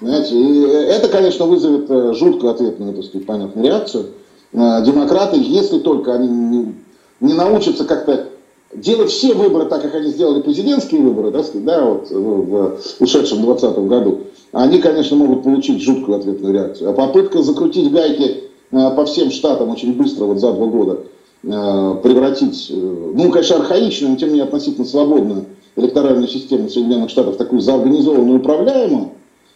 Знаете, 0.00 0.34
и 0.34 0.60
это, 0.62 1.08
конечно, 1.08 1.46
вызовет 1.46 1.90
э, 1.90 2.14
жуткую 2.14 2.52
ответную, 2.52 2.94
так 2.94 3.04
сказать, 3.04 3.26
понятную 3.26 3.66
реакцию. 3.66 4.06
Э, 4.52 4.82
демократы, 4.84 5.36
если 5.38 5.78
только 5.78 6.14
они 6.14 6.28
не, 6.28 6.74
не 7.20 7.34
научатся 7.34 7.84
как-то 7.84 8.28
делать 8.74 9.10
все 9.10 9.34
выборы 9.34 9.66
так, 9.66 9.82
как 9.82 9.94
они 9.94 10.10
сделали 10.10 10.40
президентские 10.40 11.02
выборы, 11.02 11.30
так 11.30 11.44
сказать, 11.44 11.64
да, 11.64 11.84
вот 11.84 12.10
в, 12.10 12.78
в 12.98 13.00
ушедшем 13.00 13.42
2020 13.42 13.78
году, 13.86 14.20
они, 14.54 14.78
конечно, 14.78 15.16
могут 15.16 15.42
получить 15.42 15.82
жуткую 15.82 16.18
ответную 16.18 16.54
реакцию. 16.54 16.90
А 16.90 16.92
попытка 16.92 17.42
закрутить 17.42 17.90
гайки 17.92 18.44
э, 18.70 18.90
по 18.96 19.04
всем 19.04 19.30
штатам 19.30 19.70
очень 19.70 19.94
быстро, 19.94 20.24
вот 20.24 20.38
за 20.38 20.52
два 20.52 20.66
года, 20.66 21.00
превратить, 21.42 22.72
ну, 22.72 23.30
конечно, 23.30 23.56
архаичную, 23.56 24.12
но 24.12 24.16
тем 24.16 24.28
не 24.28 24.36
менее 24.36 24.46
относительно 24.46 24.86
свободную 24.86 25.44
электоральную 25.76 26.26
систему 26.26 26.70
Соединенных 26.70 27.10
Штатов, 27.10 27.36
такую 27.36 27.60
заорганизованную, 27.60 28.38
управляемую, 28.38 29.10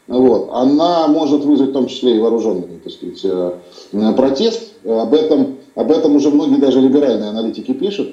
вот, 0.06 0.48
она 0.52 1.06
может 1.08 1.44
вызвать 1.44 1.70
в 1.70 1.72
том 1.74 1.86
числе 1.86 2.16
и 2.16 2.18
вооруженный 2.18 2.78
так 2.82 2.92
сказать, 2.92 3.20
э, 3.24 4.12
протест. 4.16 4.72
Об 4.84 5.12
этом, 5.12 5.56
об 5.74 5.90
этом 5.90 6.16
уже 6.16 6.30
многие 6.30 6.58
даже 6.58 6.80
либеральные 6.80 7.30
аналитики 7.30 7.72
пишут. 7.72 8.08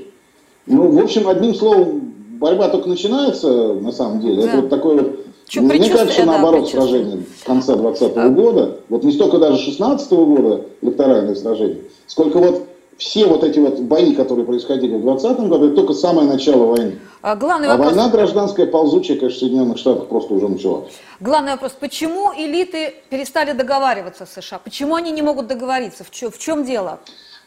Ну, 0.65 0.89
в 0.91 1.01
общем, 1.01 1.27
одним 1.27 1.55
словом, 1.55 2.14
борьба 2.45 2.69
только 2.69 2.87
начинается, 2.87 3.73
на 3.73 3.91
самом 3.91 4.19
деле. 4.21 4.43
Да. 4.43 4.49
Это 4.49 4.61
вот 4.61 4.69
такое 4.69 4.95
вот, 5.01 5.25
мне 5.55 5.89
кажется, 5.89 6.25
наоборот, 6.25 6.65
да, 6.65 6.69
сражение 6.69 7.23
с 7.39 7.43
конца 7.43 7.75
2020 7.75 8.17
-го 8.17 8.29
года, 8.29 8.77
вот 8.89 9.03
не 9.03 9.11
столько 9.11 9.39
даже 9.39 9.57
16 9.57 10.11
-го 10.11 10.25
года 10.25 10.61
электоральное 10.81 11.35
сражение, 11.35 11.81
сколько 12.05 12.37
вот 12.37 12.61
все 12.97 13.25
вот 13.25 13.43
эти 13.43 13.59
вот 13.59 13.79
бои, 13.79 14.13
которые 14.13 14.45
происходили 14.45 14.95
в 14.95 15.01
2020 15.01 15.49
году, 15.49 15.65
это 15.65 15.75
только 15.75 15.93
самое 15.93 16.27
начало 16.27 16.65
войны. 16.67 16.99
А, 17.21 17.35
главный 17.35 17.67
а 17.67 17.77
война 17.77 18.09
гражданская 18.09 18.67
ползучая, 18.67 19.17
конечно, 19.17 19.37
в 19.37 19.39
Соединенных 19.39 19.77
Штатах 19.77 20.07
просто 20.07 20.33
уже 20.35 20.47
началась. 20.47 20.93
Главный 21.19 21.53
вопрос, 21.53 21.73
почему 21.79 22.31
элиты 22.37 22.93
перестали 23.09 23.53
договариваться 23.53 24.25
в 24.25 24.29
США? 24.29 24.59
Почему 24.63 24.95
они 24.95 25.11
не 25.11 25.23
могут 25.23 25.47
договориться? 25.47 26.03
В 26.03 26.11
чем, 26.11 26.31
в 26.31 26.37
чем 26.37 26.63
дело? 26.63 26.99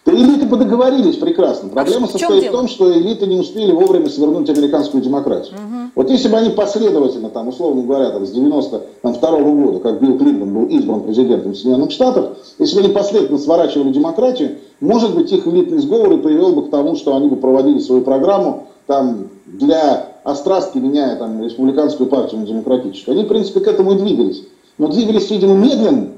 Да 0.06 0.12
элиты 0.12 0.46
подоговорились 0.46 1.16
прекрасно. 1.16 1.68
Проблема 1.68 2.06
а 2.06 2.08
в 2.08 2.12
состоит 2.12 2.44
в 2.44 2.50
том, 2.50 2.68
что 2.68 2.92
элиты 2.96 3.26
не 3.26 3.36
успели 3.36 3.72
вовремя 3.72 4.08
свернуть 4.08 4.48
американскую 4.48 5.02
демократию. 5.02 5.54
Угу. 5.54 5.90
Вот 5.96 6.10
если 6.10 6.28
бы 6.28 6.38
они 6.38 6.50
последовательно, 6.50 7.28
там, 7.28 7.48
условно 7.48 7.82
говоря, 7.82 8.10
там, 8.10 8.24
с 8.24 8.30
92 8.30 9.30
-го 9.30 9.64
года, 9.64 9.78
как 9.80 10.00
Билл 10.00 10.16
Клинтон 10.16 10.54
был 10.54 10.64
избран 10.66 11.02
президентом 11.02 11.54
Соединенных 11.54 11.90
Штатов, 11.90 12.38
если 12.58 12.76
бы 12.76 12.84
они 12.84 12.92
последовательно 12.92 13.38
сворачивали 13.38 13.92
демократию, 13.92 14.58
может 14.80 15.14
быть, 15.14 15.32
их 15.32 15.46
элитный 15.46 15.78
сговор 15.78 16.12
и 16.12 16.18
привел 16.18 16.52
бы 16.52 16.66
к 16.66 16.70
тому, 16.70 16.94
что 16.94 17.14
они 17.16 17.28
бы 17.28 17.36
проводили 17.36 17.78
свою 17.78 18.02
программу 18.02 18.68
там, 18.86 19.28
для 19.46 20.06
острастки, 20.24 20.78
меняя 20.78 21.16
там, 21.16 21.42
республиканскую 21.42 22.08
партию 22.08 22.40
на 22.40 22.46
демократическую. 22.46 23.14
Они, 23.14 23.24
в 23.24 23.28
принципе, 23.28 23.60
к 23.60 23.66
этому 23.66 23.92
и 23.92 23.98
двигались. 23.98 24.44
Но 24.78 24.88
двигались, 24.88 25.30
видимо, 25.30 25.54
медленно, 25.54 26.08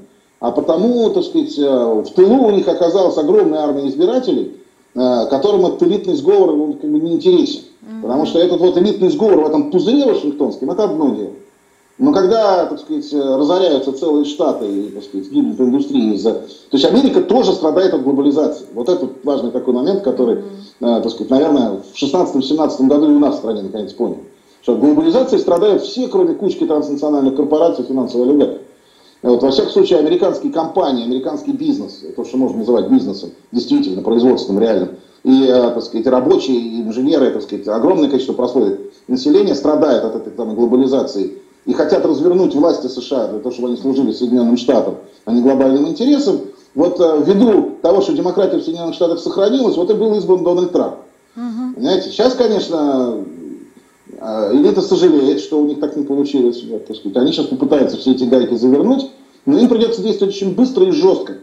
а 0.41 0.51
потому, 0.51 1.07
так 1.11 1.23
сказать, 1.23 1.57
э, 1.57 1.63
в 1.69 2.09
тылу 2.15 2.47
у 2.47 2.51
них 2.51 2.67
оказалась 2.67 3.15
огромная 3.17 3.59
армия 3.59 3.87
избирателей, 3.87 4.57
э, 4.95 5.25
которым 5.29 5.67
этот 5.67 5.83
элитный 5.83 6.15
сговор 6.15 6.49
он, 6.49 6.73
как 6.73 6.91
бы, 6.91 6.99
не 6.99 7.13
интересен. 7.13 7.61
Потому 8.01 8.25
что 8.25 8.39
этот 8.39 8.59
вот 8.59 8.75
элитный 8.77 9.09
сговор 9.09 9.41
в 9.41 9.47
этом 9.47 9.69
пузыре 9.69 10.03
вашингтонском, 10.05 10.71
это 10.71 10.85
одно 10.85 11.15
дело. 11.15 11.29
Но 11.99 12.11
когда, 12.11 12.65
так 12.65 12.79
сказать, 12.79 13.13
разоряются 13.13 13.93
целые 13.93 14.25
штаты 14.25 14.65
и, 14.65 14.89
так 14.89 15.03
сказать, 15.03 15.29
гибнет 15.29 15.59
индустрия 15.59 16.13
из-за... 16.13 16.33
То 16.33 16.47
есть 16.71 16.85
Америка 16.85 17.21
тоже 17.21 17.53
страдает 17.53 17.93
от 17.93 18.01
глобализации. 18.01 18.65
Вот 18.73 18.89
это 18.89 19.07
важный 19.23 19.51
такой 19.51 19.75
момент, 19.75 20.01
который, 20.01 20.37
э, 20.37 20.41
так 20.79 21.09
сказать, 21.11 21.29
наверное, 21.29 21.81
в 21.93 21.95
16-17 21.95 22.87
году 22.87 23.11
и 23.11 23.15
у 23.15 23.19
нас 23.19 23.35
в 23.35 23.37
стране 23.37 23.61
наконец 23.61 23.93
понял. 23.93 24.17
Что 24.63 24.73
от 24.73 24.79
глобализации 24.79 25.37
страдают 25.37 25.83
все, 25.83 26.07
кроме 26.07 26.33
кучки 26.33 26.65
транснациональных 26.65 27.35
корпораций, 27.35 27.85
финансовых 27.85 28.27
олигархов. 28.27 28.61
Вот, 29.21 29.43
во 29.43 29.51
всяком 29.51 29.71
случае, 29.71 29.99
американские 29.99 30.51
компании, 30.51 31.03
американский 31.03 31.51
бизнес, 31.51 32.03
то, 32.15 32.25
что 32.25 32.37
можно 32.37 32.57
называть 32.57 32.89
бизнесом, 32.89 33.31
действительно, 33.51 34.01
производственным, 34.01 34.61
реальным, 34.61 34.89
и, 35.23 35.45
э, 35.45 35.71
так 35.71 35.83
сказать, 35.83 36.07
рабочие, 36.07 36.57
и 36.57 36.81
инженеры, 36.81 37.29
так 37.29 37.43
сказать, 37.43 37.67
огромное 37.67 38.09
количество 38.09 38.33
прослоек 38.33 38.79
населения 39.07 39.53
страдает 39.53 40.03
от 40.03 40.15
этой 40.15 40.31
там, 40.31 40.55
глобализации 40.55 41.37
и 41.65 41.73
хотят 41.73 42.03
развернуть 42.03 42.55
власти 42.55 42.87
США 42.87 43.27
для 43.27 43.39
того, 43.39 43.51
чтобы 43.51 43.67
они 43.67 43.77
служили 43.77 44.11
Соединенным 44.11 44.57
Штатам, 44.57 44.95
а 45.25 45.31
не 45.31 45.41
глобальным 45.41 45.87
интересам, 45.87 46.39
вот 46.73 46.99
э, 46.99 47.23
ввиду 47.23 47.75
того, 47.83 48.01
что 48.01 48.13
демократия 48.13 48.57
в 48.57 48.63
Соединенных 48.63 48.95
Штатах 48.95 49.19
сохранилась, 49.19 49.77
вот 49.77 49.91
и 49.91 49.93
был 49.93 50.15
избран 50.15 50.43
Дональд 50.43 50.71
Трамп. 50.71 50.95
Угу. 51.35 51.75
Понимаете, 51.75 52.09
сейчас, 52.09 52.33
конечно, 52.33 53.23
элита 54.21 54.81
сожалеет, 54.81 55.39
что 55.39 55.59
у 55.59 55.65
них 55.65 55.79
так 55.79 55.95
не 55.95 56.03
получилось. 56.03 56.63
Вот, 56.69 56.85
так 56.85 56.95
сказать. 56.95 57.17
Они 57.17 57.31
сейчас 57.31 57.47
попытаются 57.47 57.97
все 57.97 58.11
эти 58.11 58.23
гайки 58.25 58.53
завернуть, 58.55 59.09
но 59.45 59.57
им 59.57 59.67
придется 59.67 60.01
действовать 60.01 60.35
очень 60.35 60.53
быстро 60.53 60.85
и 60.85 60.91
жестко. 60.91 61.37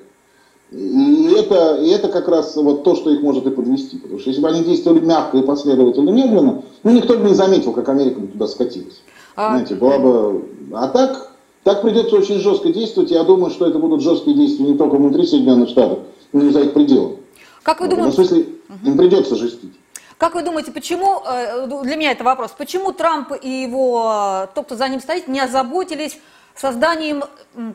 И 0.70 1.34
это, 1.36 1.80
и 1.82 1.88
это 1.88 2.08
как 2.08 2.28
раз 2.28 2.54
вот 2.56 2.84
то, 2.84 2.94
что 2.94 3.10
их 3.10 3.22
может 3.22 3.46
и 3.46 3.50
подвести. 3.50 3.96
Потому 3.96 4.20
что 4.20 4.28
если 4.30 4.42
бы 4.42 4.48
они 4.48 4.62
действовали 4.62 5.00
мягко 5.00 5.38
и 5.38 5.42
последовательно, 5.42 6.10
медленно, 6.10 6.62
ну 6.82 6.90
никто 6.90 7.16
бы 7.16 7.26
не 7.26 7.34
заметил, 7.34 7.72
как 7.72 7.88
Америка 7.88 8.20
бы 8.20 8.28
туда 8.28 8.46
скатилась. 8.46 9.00
А... 9.34 9.50
Знаете, 9.50 9.74
была 9.76 9.98
бы... 9.98 10.44
А 10.72 10.88
так, 10.88 11.32
так 11.64 11.80
придется 11.82 12.16
очень 12.16 12.38
жестко 12.38 12.68
действовать. 12.68 13.10
Я 13.10 13.24
думаю, 13.24 13.50
что 13.50 13.66
это 13.66 13.78
будут 13.78 14.02
жесткие 14.02 14.36
действия 14.36 14.66
не 14.66 14.76
только 14.76 14.96
внутри 14.96 15.24
Соединенных 15.24 15.70
Штатов, 15.70 16.00
но 16.32 16.44
и 16.44 16.50
за 16.50 16.60
их 16.60 16.74
пределами. 16.74 17.16
Как 17.62 17.80
вы 17.80 17.88
думаете? 17.88 18.10
В 18.10 18.14
смысле, 18.14 18.46
им 18.84 18.96
придется 18.98 19.36
жестить. 19.36 19.72
Как 20.18 20.34
вы 20.34 20.42
думаете, 20.42 20.72
почему, 20.72 21.22
э, 21.24 21.68
для 21.84 21.94
меня 21.96 22.10
это 22.10 22.24
вопрос, 22.24 22.52
почему 22.58 22.92
Трамп 22.92 23.32
и 23.40 23.48
его, 23.48 24.48
тот, 24.52 24.66
кто 24.66 24.74
за 24.74 24.88
ним 24.88 25.00
стоит, 25.00 25.28
не 25.28 25.38
озаботились 25.38 26.18
созданием 26.56 27.22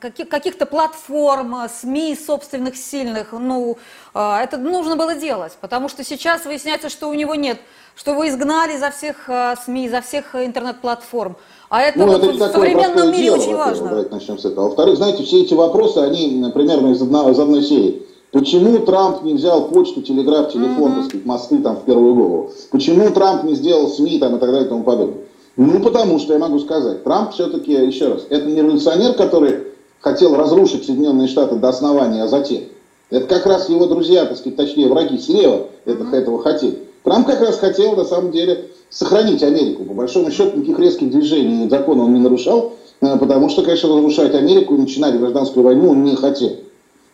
каких-то 0.01 0.65
платформ, 0.65 1.55
СМИ 1.69 2.17
собственных 2.17 2.75
сильных, 2.75 3.31
ну, 3.31 3.77
э, 4.13 4.35
это 4.43 4.57
нужно 4.57 4.97
было 4.97 5.15
делать, 5.15 5.57
потому 5.61 5.87
что 5.87 6.03
сейчас 6.03 6.43
выясняется, 6.43 6.89
что 6.89 7.07
у 7.07 7.13
него 7.13 7.33
нет, 7.35 7.59
что 7.95 8.11
его 8.11 8.27
изгнали 8.27 8.75
за 8.75 8.91
всех 8.91 9.29
э, 9.29 9.55
СМИ, 9.63 9.87
за 9.87 10.01
всех 10.01 10.35
интернет-платформ. 10.35 11.37
А 11.69 11.81
это, 11.81 11.97
ну, 11.97 12.07
вот 12.07 12.23
это 12.25 12.33
в 12.33 12.51
современном 12.51 13.09
мире 13.09 13.23
дело, 13.23 13.37
очень 13.37 13.55
важно. 13.55 13.87
Давайте 13.87 14.09
начнем 14.09 14.37
с 14.37 14.43
этого. 14.43 14.65
Во-вторых, 14.65 14.97
знаете, 14.97 15.23
все 15.23 15.43
эти 15.43 15.53
вопросы, 15.53 15.99
они 15.99 16.45
примерно 16.53 16.91
из, 16.91 17.01
одного, 17.01 17.29
из 17.29 17.39
одной 17.39 17.63
серии. 17.63 18.05
Почему 18.33 18.79
Трамп 18.79 19.21
не 19.21 19.35
взял 19.35 19.67
почту, 19.67 20.01
телеграф, 20.01 20.51
телефон, 20.51 20.91
mm-hmm. 20.91 20.95
так 20.95 21.05
сказать, 21.05 21.25
мосты 21.27 21.59
там 21.59 21.75
в 21.75 21.83
первую 21.83 22.15
голову? 22.15 22.51
Почему 22.71 23.11
Трамп 23.11 23.43
не 23.43 23.53
сделал 23.53 23.87
СМИ 23.87 24.17
там 24.17 24.35
и 24.35 24.39
так 24.39 24.49
далее 24.49 24.65
и 24.65 24.69
тому 24.69 24.83
подобное? 24.83 25.19
Ну, 25.55 25.79
потому 25.81 26.17
что 26.17 26.33
я 26.33 26.39
могу 26.39 26.57
сказать, 26.57 27.03
Трамп 27.03 27.33
все-таки, 27.33 27.73
еще 27.73 28.07
раз, 28.07 28.25
это 28.29 28.47
не 28.47 28.55
революционер, 28.55 29.13
который 29.13 29.65
хотел 29.99 30.35
разрушить 30.35 30.83
Соединенные 30.83 31.27
Штаты 31.27 31.57
до 31.57 31.69
основания, 31.69 32.23
а 32.23 32.27
затем. 32.27 32.63
Это 33.11 33.27
как 33.27 33.45
раз 33.45 33.69
его 33.69 33.85
друзья, 33.85 34.25
так 34.25 34.35
сказать, 34.35 34.57
точнее 34.57 34.87
враги 34.87 35.19
слева 35.19 35.67
mm-hmm. 35.85 36.15
этого 36.15 36.41
хотели. 36.41 36.79
Трамп 37.03 37.27
как 37.27 37.39
раз 37.39 37.59
хотел, 37.59 37.95
на 37.95 38.03
самом 38.03 38.31
деле, 38.31 38.65
сохранить 38.89 39.43
Америку. 39.43 39.83
По 39.83 39.93
большому 39.93 40.31
счету, 40.31 40.57
никаких 40.57 40.79
резких 40.79 41.11
движений 41.11 41.69
закона 41.69 42.05
он 42.05 42.15
не 42.15 42.19
нарушал, 42.19 42.73
э, 42.99 43.15
потому 43.19 43.49
что, 43.49 43.61
конечно, 43.61 43.89
разрушать 43.89 44.33
Америку 44.33 44.73
и 44.73 44.79
начинать 44.79 45.19
гражданскую 45.19 45.63
войну 45.63 45.91
он 45.91 46.03
не 46.03 46.15
хотел. 46.15 46.53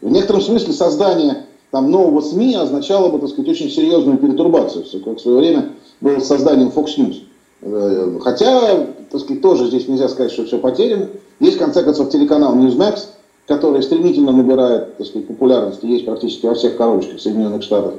В 0.02 0.10
некотором 0.10 0.42
смысле 0.42 0.74
создание 0.74 1.46
там, 1.72 1.92
нового 1.92 2.22
СМИ 2.22 2.56
означало 2.56 3.10
бы, 3.10 3.20
так 3.20 3.30
сказать, 3.30 3.50
очень 3.52 3.70
серьезную 3.70 4.18
перетурбацию, 4.18 4.86
как 5.04 5.18
в 5.18 5.22
свое 5.22 5.38
время 5.38 5.70
было 6.02 6.20
с 6.20 6.28
созданием 6.28 6.70
Fox 6.70 6.98
News. 6.98 7.18
Э, 7.62 8.18
хотя, 8.22 8.88
так 9.12 9.22
сказать, 9.22 9.42
тоже 9.42 9.68
здесь 9.68 9.88
нельзя 9.88 10.08
сказать, 10.08 10.32
что 10.32 10.46
все 10.46 10.58
потеряно. 10.58 11.08
Есть, 11.40 11.58
в 11.58 11.60
конце 11.60 11.84
концов, 11.84 12.10
телеканал 12.10 12.56
Newsmax, 12.56 13.02
который 13.46 13.84
стремительно 13.84 14.32
набирает 14.32 14.98
так 14.98 15.08
сказать, 15.08 15.28
популярность, 15.28 15.84
есть 15.84 16.06
практически 16.06 16.46
во 16.46 16.56
всех 16.56 16.78
коробочках 16.78 17.20
Соединенных 17.20 17.64
Штатов. 17.64 17.96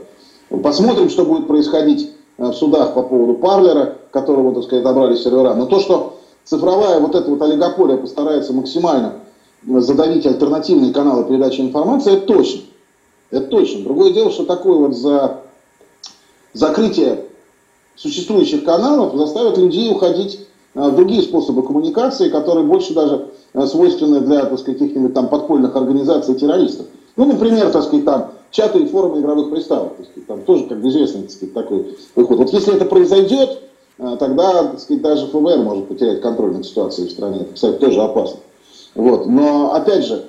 Посмотрим, 0.63 1.11
что 1.11 1.25
будет 1.25 1.47
происходить 1.47 2.11
э, 2.39 2.47
в 2.47 2.55
судах 2.55 2.95
по 2.95 3.03
поводу 3.03 3.35
Парлера, 3.35 3.97
которого, 4.11 4.55
так 4.55 4.65
сказать, 4.65 4.85
отобрали 4.85 5.15
сервера. 5.17 5.55
Но 5.55 5.67
то, 5.67 5.79
что 5.79 6.19
цифровая 6.45 6.99
вот 6.99 7.15
эта 7.15 7.31
вот 7.31 7.43
олигополия 7.43 7.99
постарается 7.99 8.53
максимально 8.53 9.15
задавить 9.67 10.27
альтернативные 10.27 10.93
каналы 10.93 11.25
передачи 11.25 11.61
информации, 11.61 12.15
это 12.15 12.27
точно. 12.27 12.61
Это 13.31 13.47
точно. 13.47 13.85
Другое 13.85 14.13
дело, 14.13 14.31
что 14.31 14.45
такое 14.45 14.79
вот 14.79 14.97
за 14.97 15.43
закрытие 16.53 17.27
существующих 17.97 18.65
каналов 18.65 19.15
заставит 19.15 19.59
людей 19.59 19.91
уходить 19.93 20.47
э, 20.75 20.81
в 20.81 20.97
другие 20.97 21.23
способы 21.23 21.63
коммуникации, 21.63 22.29
которые 22.29 22.67
больше 22.67 22.95
даже 22.95 23.29
э, 23.53 23.67
свойственны 23.67 24.21
для, 24.21 24.47
так 24.47 24.59
сказать, 24.59 24.79
каких-нибудь 24.79 25.15
там 25.15 25.29
подпольных 25.29 25.77
организаций 25.77 26.35
террористов. 26.35 26.87
Ну, 27.17 27.27
например, 27.27 27.71
так 27.71 27.85
сказать, 27.85 28.05
там 28.05 28.33
чаты 28.51 28.81
и 28.81 28.87
форумы 28.87 29.21
игровых 29.21 29.51
приставок, 29.51 29.97
так 29.97 30.07
сказать, 30.07 30.27
там 30.27 30.43
тоже, 30.43 30.65
как 30.65 30.79
известно, 30.79 31.23
так 31.23 31.31
сказать, 31.31 31.55
такой 31.55 31.97
выход. 32.15 32.39
Вот 32.39 32.53
если 32.53 32.75
это 32.75 32.87
произойдет, 32.87 33.63
э, 33.99 34.17
тогда, 34.19 34.65
так 34.65 34.81
сказать, 34.81 35.03
даже 35.03 35.27
ФБР 35.27 35.59
может 35.59 35.89
потерять 35.89 36.21
контроль 36.21 36.53
над 36.53 36.65
ситуацией 36.65 37.09
в 37.09 37.13
стране. 37.13 37.41
Это, 37.43 37.55
кстати, 37.55 37.77
тоже 37.77 38.01
опасно. 38.01 38.41
Вот. 38.95 39.27
Но, 39.27 39.73
опять 39.75 40.05
же, 40.05 40.25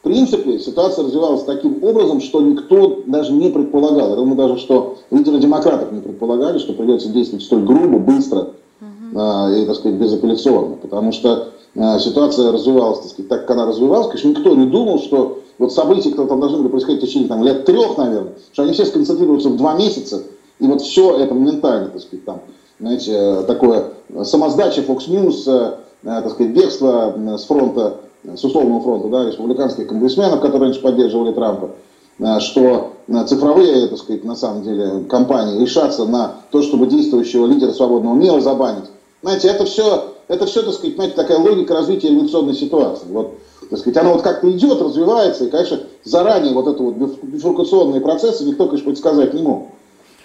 в 0.00 0.02
принципе, 0.02 0.58
ситуация 0.58 1.04
развивалась 1.04 1.44
таким 1.44 1.84
образом, 1.84 2.20
что 2.20 2.40
никто 2.40 3.02
даже 3.06 3.32
не 3.32 3.50
предполагал. 3.50 4.10
Я 4.10 4.16
думаю 4.16 4.36
даже, 4.36 4.56
что 4.56 4.96
лидеры 5.10 5.38
демократов 5.38 5.92
не 5.92 6.00
предполагали, 6.00 6.58
что 6.58 6.72
придется 6.72 7.10
действовать 7.10 7.44
столь 7.44 7.64
грубо, 7.64 7.98
быстро 7.98 8.50
uh 8.80 9.62
и, 9.62 9.66
так 9.66 9.76
сказать, 9.76 9.98
безапелляционно. 9.98 10.76
Потому 10.76 11.12
что 11.12 11.48
э, 11.74 11.98
ситуация 11.98 12.50
развивалась, 12.50 13.00
так 13.00 13.10
сказать, 13.10 13.28
так, 13.28 13.40
как 13.42 13.50
она 13.50 13.66
развивалась. 13.66 14.06
Конечно, 14.06 14.28
никто 14.28 14.54
не 14.54 14.66
думал, 14.66 15.00
что 15.00 15.40
вот 15.58 15.74
события, 15.74 16.10
которые 16.10 16.28
там 16.28 16.40
должны 16.40 16.58
были 16.58 16.68
происходить 16.68 17.02
в 17.02 17.06
течение 17.06 17.28
там, 17.28 17.44
лет 17.44 17.66
трех, 17.66 17.98
наверное, 17.98 18.32
что 18.52 18.62
они 18.62 18.72
все 18.72 18.86
сконцентрируются 18.86 19.50
в 19.50 19.56
два 19.58 19.74
месяца, 19.74 20.22
и 20.58 20.66
вот 20.66 20.80
все 20.80 21.18
это 21.18 21.34
моментально, 21.34 21.90
так 21.90 22.00
сказать, 22.00 22.24
там, 22.24 22.40
знаете, 22.78 23.42
такое 23.46 23.88
самоздача 24.24 24.80
Fox 24.80 25.08
News, 25.08 25.76
так 26.02 26.30
сказать, 26.30 26.52
бегство 26.52 27.14
с 27.36 27.44
фронта 27.44 28.00
с 28.24 28.44
условного 28.44 28.80
фронта, 28.82 29.08
да, 29.08 29.24
республиканских 29.26 29.86
конгрессменов, 29.88 30.40
которые 30.40 30.68
раньше 30.68 30.80
поддерживали 30.80 31.32
Трампа, 31.32 31.70
э, 32.18 32.40
что 32.40 32.92
э, 33.08 33.24
цифровые, 33.26 33.88
так 33.88 33.98
сказать, 33.98 34.24
на 34.24 34.36
самом 34.36 34.62
деле, 34.62 35.04
компании 35.08 35.60
решатся 35.60 36.04
на 36.04 36.34
то, 36.50 36.62
чтобы 36.62 36.86
действующего 36.86 37.46
лидера 37.46 37.72
свободного 37.72 38.14
мира 38.14 38.40
забанить. 38.40 38.84
Знаете, 39.22 39.48
это 39.48 39.64
все, 39.64 40.14
это 40.28 40.46
все, 40.46 40.62
так 40.62 40.74
сказать, 40.74 40.94
знаете, 40.96 41.16
такая 41.16 41.38
логика 41.38 41.74
развития 41.74 42.08
эволюционной 42.08 42.54
ситуации. 42.54 43.06
Вот, 43.08 43.34
так 43.68 43.78
сказать, 43.78 43.96
она 43.96 44.12
вот 44.12 44.22
как-то 44.22 44.50
идет, 44.50 44.80
развивается, 44.80 45.44
и, 45.44 45.50
конечно, 45.50 45.80
заранее 46.04 46.54
вот 46.54 46.66
это 46.66 46.82
вот 46.82 46.94
бифуркационные 47.22 48.00
процессы 48.00 48.44
никто, 48.44 48.66
конечно, 48.66 48.90
предсказать 48.90 49.34
не 49.34 49.42
мог. 49.42 49.68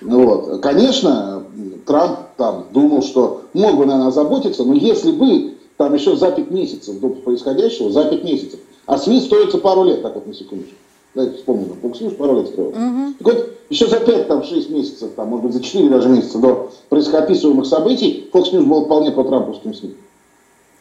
Вот. 0.01 0.61
Конечно, 0.61 1.43
Трамп 1.85 2.19
там 2.35 2.65
думал, 2.71 3.01
что 3.01 3.43
мог 3.53 3.77
бы, 3.77 3.85
наверное, 3.85 4.09
озаботиться, 4.09 4.63
но 4.65 4.73
если 4.73 5.11
бы 5.11 5.54
там 5.77 5.93
еще 5.93 6.15
за 6.15 6.31
5 6.31 6.51
месяцев 6.51 6.99
до 6.99 7.09
происходящего, 7.09 7.91
за 7.91 8.05
5 8.05 8.23
месяцев. 8.23 8.59
А 8.85 8.97
СМИ 8.97 9.21
строится 9.21 9.57
пару 9.57 9.83
лет, 9.83 10.01
так 10.01 10.15
вот 10.15 10.27
на 10.27 10.33
секундочку. 10.33 10.75
Давайте 11.15 11.37
вспомним, 11.37 11.73
Fox 11.81 12.01
News 12.01 12.15
пару 12.15 12.37
лет 12.37 12.47
строил. 12.47 12.69
Угу. 12.69 13.13
Так 13.19 13.33
вот, 13.33 13.49
еще 13.69 13.87
за 13.87 13.99
5, 13.99 14.27
там, 14.27 14.43
6 14.43 14.69
месяцев, 14.69 15.11
там, 15.15 15.29
может 15.29 15.45
быть, 15.45 15.53
за 15.53 15.61
4 15.61 15.89
даже 15.89 16.09
месяца 16.09 16.39
до 16.39 16.71
происходящих 16.89 17.65
событий 17.65 18.29
Fox 18.33 18.51
News 18.51 18.65
был 18.65 18.85
вполне 18.85 19.11
по 19.11 19.23
трамповским 19.23 19.73
СМИ. 19.73 19.95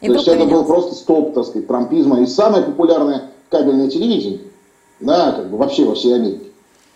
И 0.01 0.07
То 0.07 0.13
есть 0.13 0.27
это 0.27 0.45
был 0.45 0.65
просто 0.65 0.93
стоп, 0.93 1.33
так 1.33 1.45
сказать, 1.45 1.67
трампизма. 1.67 2.21
И 2.21 2.25
самое 2.25 2.63
популярное 2.63 3.31
кабельное 3.49 3.89
телевидение, 3.89 4.41
да, 4.99 5.31
как 5.31 5.49
бы 5.49 5.57
вообще 5.57 5.85
во 5.85 5.95
всей 5.95 6.13
Америке. 6.13 6.47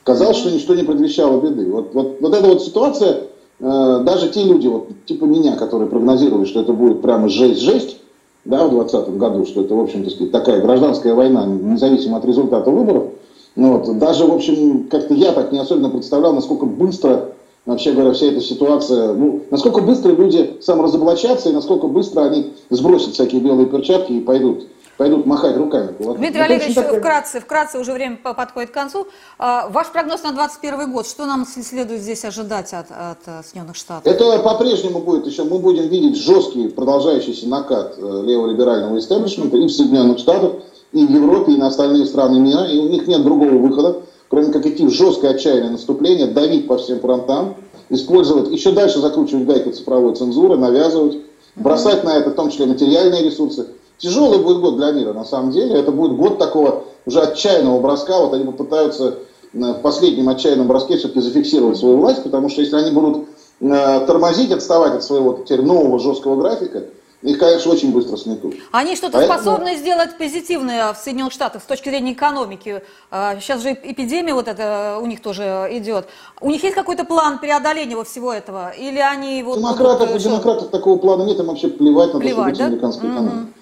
Казалось, 0.03 0.37
что 0.37 0.51
ничто 0.51 0.75
не 0.75 0.83
предвещало 0.83 1.39
беды. 1.39 1.71
Вот, 1.71 1.93
вот, 1.93 2.17
вот 2.19 2.33
эта 2.33 2.47
вот 2.47 2.61
ситуация, 2.61 3.28
даже 3.59 4.29
те 4.29 4.43
люди, 4.43 4.67
вот, 4.67 4.87
типа 5.05 5.25
меня, 5.25 5.55
которые 5.55 5.89
прогнозировали, 5.89 6.45
что 6.45 6.61
это 6.61 6.73
будет 6.73 7.01
прямо 7.01 7.27
жесть-жесть, 7.27 7.97
да, 8.45 8.65
в 8.65 8.71
2020 8.71 9.17
году, 9.17 9.45
что 9.45 9.61
это, 9.61 9.75
в 9.75 9.79
общем, 9.79 10.03
так 10.03 10.13
сказать, 10.13 10.31
такая 10.31 10.61
гражданская 10.61 11.13
война, 11.13 11.45
независимо 11.45 12.17
от 12.17 12.25
результата 12.25 12.69
выборов, 12.71 13.07
ну, 13.55 13.77
вот, 13.77 13.97
даже, 13.99 14.25
в 14.25 14.33
общем, 14.33 14.87
как-то 14.89 15.13
я 15.13 15.33
так 15.33 15.51
не 15.51 15.59
особенно 15.59 15.89
представлял, 15.89 16.33
насколько 16.33 16.65
быстро, 16.65 17.31
вообще 17.65 17.91
говоря, 17.91 18.13
вся 18.13 18.27
эта 18.27 18.39
ситуация, 18.39 19.13
ну, 19.13 19.41
насколько 19.51 19.81
быстро 19.81 20.11
люди 20.13 20.55
саморазоблачатся 20.61 21.49
и 21.49 21.53
насколько 21.53 21.87
быстро 21.87 22.21
они 22.21 22.53
сбросят 22.69 23.13
всякие 23.13 23.41
белые 23.41 23.67
перчатки 23.67 24.13
и 24.13 24.21
пойдут 24.21 24.67
пойдут 24.99 25.25
махать 25.25 25.55
руками. 25.55 25.95
Дмитрий 25.97 26.41
Олегович, 26.41 26.75
такой... 26.75 26.99
вкратце, 26.99 27.39
вкратце 27.39 27.79
уже 27.79 27.93
время 27.93 28.17
подходит 28.17 28.71
к 28.71 28.73
концу. 28.73 29.07
А, 29.37 29.69
ваш 29.69 29.87
прогноз 29.87 30.23
на 30.23 30.33
2021 30.33 30.91
год, 30.91 31.07
что 31.07 31.25
нам 31.25 31.45
следует 31.45 32.01
здесь 32.01 32.25
ожидать 32.25 32.73
от, 32.73 32.87
от 32.91 33.19
э, 33.25 33.41
Соединенных 33.41 33.77
Штатов? 33.77 34.05
Это 34.05 34.39
по-прежнему 34.39 34.99
будет 34.99 35.25
еще, 35.25 35.45
мы 35.45 35.59
будем 35.59 35.87
видеть 35.87 36.17
жесткий 36.17 36.67
продолжающийся 36.67 37.47
накат 37.47 37.95
э, 37.97 38.23
леволиберального 38.25 38.99
истеблишмента 38.99 39.55
и 39.55 39.67
в 39.67 39.71
Соединенных 39.71 40.19
Штатах, 40.19 40.51
и 40.91 41.05
в 41.05 41.09
Европе, 41.09 41.53
и 41.53 41.57
на 41.57 41.67
остальные 41.67 42.05
страны 42.05 42.37
мира, 42.41 42.65
и 42.65 42.77
у 42.77 42.89
них 42.89 43.07
нет 43.07 43.23
другого 43.23 43.53
выхода, 43.53 44.01
кроме 44.27 44.51
как 44.51 44.65
идти 44.65 44.85
в 44.85 44.91
жесткое 44.91 45.31
отчаянное 45.31 45.71
наступление, 45.71 46.27
давить 46.27 46.67
по 46.67 46.77
всем 46.77 46.99
фронтам, 46.99 47.55
использовать, 47.87 48.51
еще 48.51 48.73
дальше 48.73 48.99
закручивать 48.99 49.45
гайки 49.45 49.69
цифровой 49.69 50.13
цензуры, 50.15 50.57
навязывать, 50.57 51.19
бросать 51.55 52.03
на 52.03 52.17
это 52.17 52.31
в 52.31 52.33
том 52.33 52.49
числе 52.49 52.65
материальные 52.65 53.23
ресурсы. 53.23 53.67
Тяжелый 53.99 54.39
будет 54.39 54.61
год 54.61 54.77
для 54.77 54.91
мира, 54.91 55.13
на 55.13 55.25
самом 55.25 55.51
деле. 55.51 55.75
Это 55.75 55.91
будет 55.91 56.15
год 56.15 56.37
такого 56.39 56.83
уже 57.05 57.21
отчаянного 57.21 57.79
броска. 57.79 58.17
Вот 58.19 58.33
они 58.33 58.45
попытаются 58.45 59.15
э, 59.53 59.57
в 59.57 59.81
последнем 59.81 60.29
отчаянном 60.29 60.67
броске 60.67 60.97
все-таки 60.97 61.19
зафиксировать 61.19 61.77
свою 61.77 61.97
власть, 61.97 62.23
потому 62.23 62.49
что 62.49 62.61
если 62.61 62.77
они 62.77 62.91
будут 62.91 63.27
э, 63.59 64.05
тормозить, 64.07 64.51
отставать 64.51 64.93
от 64.95 65.03
своего 65.03 65.33
теперь 65.43 65.61
нового 65.61 65.99
жесткого 65.99 66.39
графика, 66.39 66.83
их, 67.21 67.37
конечно, 67.37 67.73
очень 67.73 67.91
быстро 67.91 68.15
сметут. 68.15 68.55
Они 68.71 68.95
что-то 68.95 69.17
Поэтому... 69.17 69.39
способны 69.41 69.75
сделать 69.75 70.17
позитивное 70.17 70.93
в 70.93 70.97
Соединенных 70.97 71.33
Штатах 71.33 71.61
с 71.61 71.65
точки 71.65 71.89
зрения 71.89 72.13
экономики. 72.13 72.81
Сейчас 73.11 73.59
а, 73.59 73.63
же 73.63 73.73
эпидемия 73.73 74.33
вот 74.33 74.47
это 74.47 74.99
у 75.01 75.05
них 75.05 75.21
тоже 75.21 75.67
идет. 75.71 76.07
У 76.39 76.49
них 76.49 76.63
есть 76.63 76.75
какой-то 76.75 77.03
план 77.03 77.39
преодоления 77.39 77.97
вот 77.97 78.07
всего 78.07 78.31
этого? 78.31 78.69
Или 78.69 78.99
они 78.99 79.43
вот... 79.43 79.57
Демократов, 79.57 80.07
будут... 80.07 80.25
у 80.25 80.29
демократов 80.29 80.69
такого 80.69 80.97
плана 80.97 81.23
нет, 81.23 81.37
им 81.39 81.47
вообще 81.47 81.67
плевать 81.67 82.13
на 82.13 82.21
плевать, 82.21 82.51
то, 82.51 82.55
что 82.55 82.63
да? 82.63 82.67
американская 82.67 83.11
экономика. 83.11 83.35
Угу, 83.35 83.53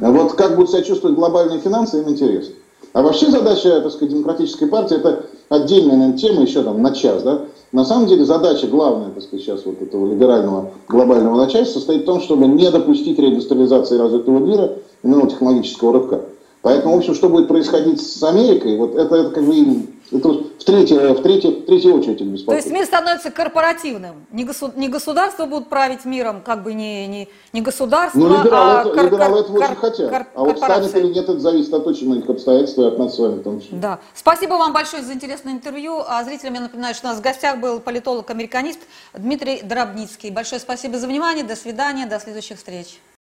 угу. 0.00 0.12
Вот 0.12 0.32
как 0.34 0.56
будут 0.56 0.70
себя 0.70 0.82
чувствовать 0.82 1.16
глобальные 1.16 1.60
финансы, 1.60 2.00
им 2.00 2.08
интересно. 2.08 2.54
А 2.92 3.02
вообще 3.02 3.30
задача, 3.30 3.80
так 3.80 3.92
сказать, 3.92 4.14
демократической 4.14 4.66
партии, 4.66 4.96
это 4.96 5.26
отдельная 5.48 5.96
наверное, 5.96 6.18
тема 6.18 6.42
еще 6.42 6.62
там 6.62 6.80
на 6.80 6.92
час, 6.92 7.22
да? 7.22 7.40
На 7.72 7.84
самом 7.84 8.06
деле 8.06 8.24
задача 8.24 8.68
главная, 8.68 9.10
так 9.10 9.24
сказать, 9.24 9.44
сейчас 9.44 9.66
вот 9.66 9.82
этого 9.82 10.08
либерального 10.08 10.70
глобального 10.88 11.36
начальства 11.36 11.80
состоит 11.80 12.02
в 12.02 12.06
том, 12.06 12.20
чтобы 12.20 12.46
не 12.46 12.70
допустить 12.70 13.18
реиндустриализации 13.18 13.98
развитого 13.98 14.38
мира, 14.38 14.74
именно 15.02 15.28
технологического 15.28 15.92
рывка. 15.92 16.20
Поэтому, 16.62 16.94
в 16.94 16.98
общем, 16.98 17.14
что 17.14 17.28
будет 17.28 17.48
происходить 17.48 18.00
с 18.00 18.22
Америкой, 18.22 18.78
вот 18.78 18.94
это, 18.94 19.16
это 19.16 19.30
как 19.30 19.44
бы 19.44 19.86
это 20.12 20.40
в 20.64 20.66
третью, 20.66 21.12
в 21.12 21.22
третью, 21.22 21.50
в 21.50 21.66
третью 21.66 21.94
очередь 21.94 22.20
их 22.22 22.26
беспокоит. 22.26 22.62
То 22.62 22.64
есть 22.64 22.70
мир 22.74 22.86
становится 22.86 23.30
корпоративным. 23.30 24.24
Не, 24.32 24.44
госуд, 24.44 24.76
не 24.76 24.88
государство 24.88 25.44
будут 25.44 25.68
править 25.68 26.06
миром, 26.06 26.40
как 26.40 26.62
бы 26.62 26.72
не, 26.72 27.06
не, 27.06 27.28
не 27.52 27.60
государство, 27.60 28.18
ну, 28.18 28.38
либералы, 28.38 28.72
а 28.72 28.80
это, 28.80 28.94
кор, 28.94 29.04
либералы 29.04 29.40
этого 29.40 29.56
кор, 29.58 29.64
очень 29.66 29.76
хотят. 29.76 30.10
Кор, 30.10 30.26
а 30.34 30.44
вот 30.44 30.56
станет 30.56 30.96
или 30.96 31.08
нет, 31.08 31.28
это 31.28 31.38
зависит 31.38 31.74
от 31.74 31.86
очень 31.86 32.06
многих 32.06 32.30
обстоятельств 32.30 32.78
и 32.78 32.82
от 32.82 32.98
нас 32.98 33.14
с 33.14 33.18
вами 33.18 33.40
в 33.40 33.42
том 33.42 33.60
числе. 33.60 33.76
Да. 33.76 33.98
Спасибо 34.14 34.54
вам 34.54 34.72
большое 34.72 35.02
за 35.02 35.12
интересное 35.12 35.52
интервью. 35.52 36.02
А 36.06 36.24
зрителям 36.24 36.54
я 36.54 36.60
напоминаю, 36.62 36.94
что 36.94 37.08
у 37.08 37.10
нас 37.10 37.18
в 37.18 37.22
гостях 37.22 37.58
был 37.58 37.78
политолог-американист 37.80 38.80
Дмитрий 39.12 39.60
Дробницкий. 39.62 40.30
Большое 40.30 40.62
спасибо 40.62 40.98
за 40.98 41.06
внимание. 41.06 41.44
До 41.44 41.56
свидания. 41.56 42.06
До 42.06 42.18
следующих 42.18 42.56
встреч. 42.56 42.98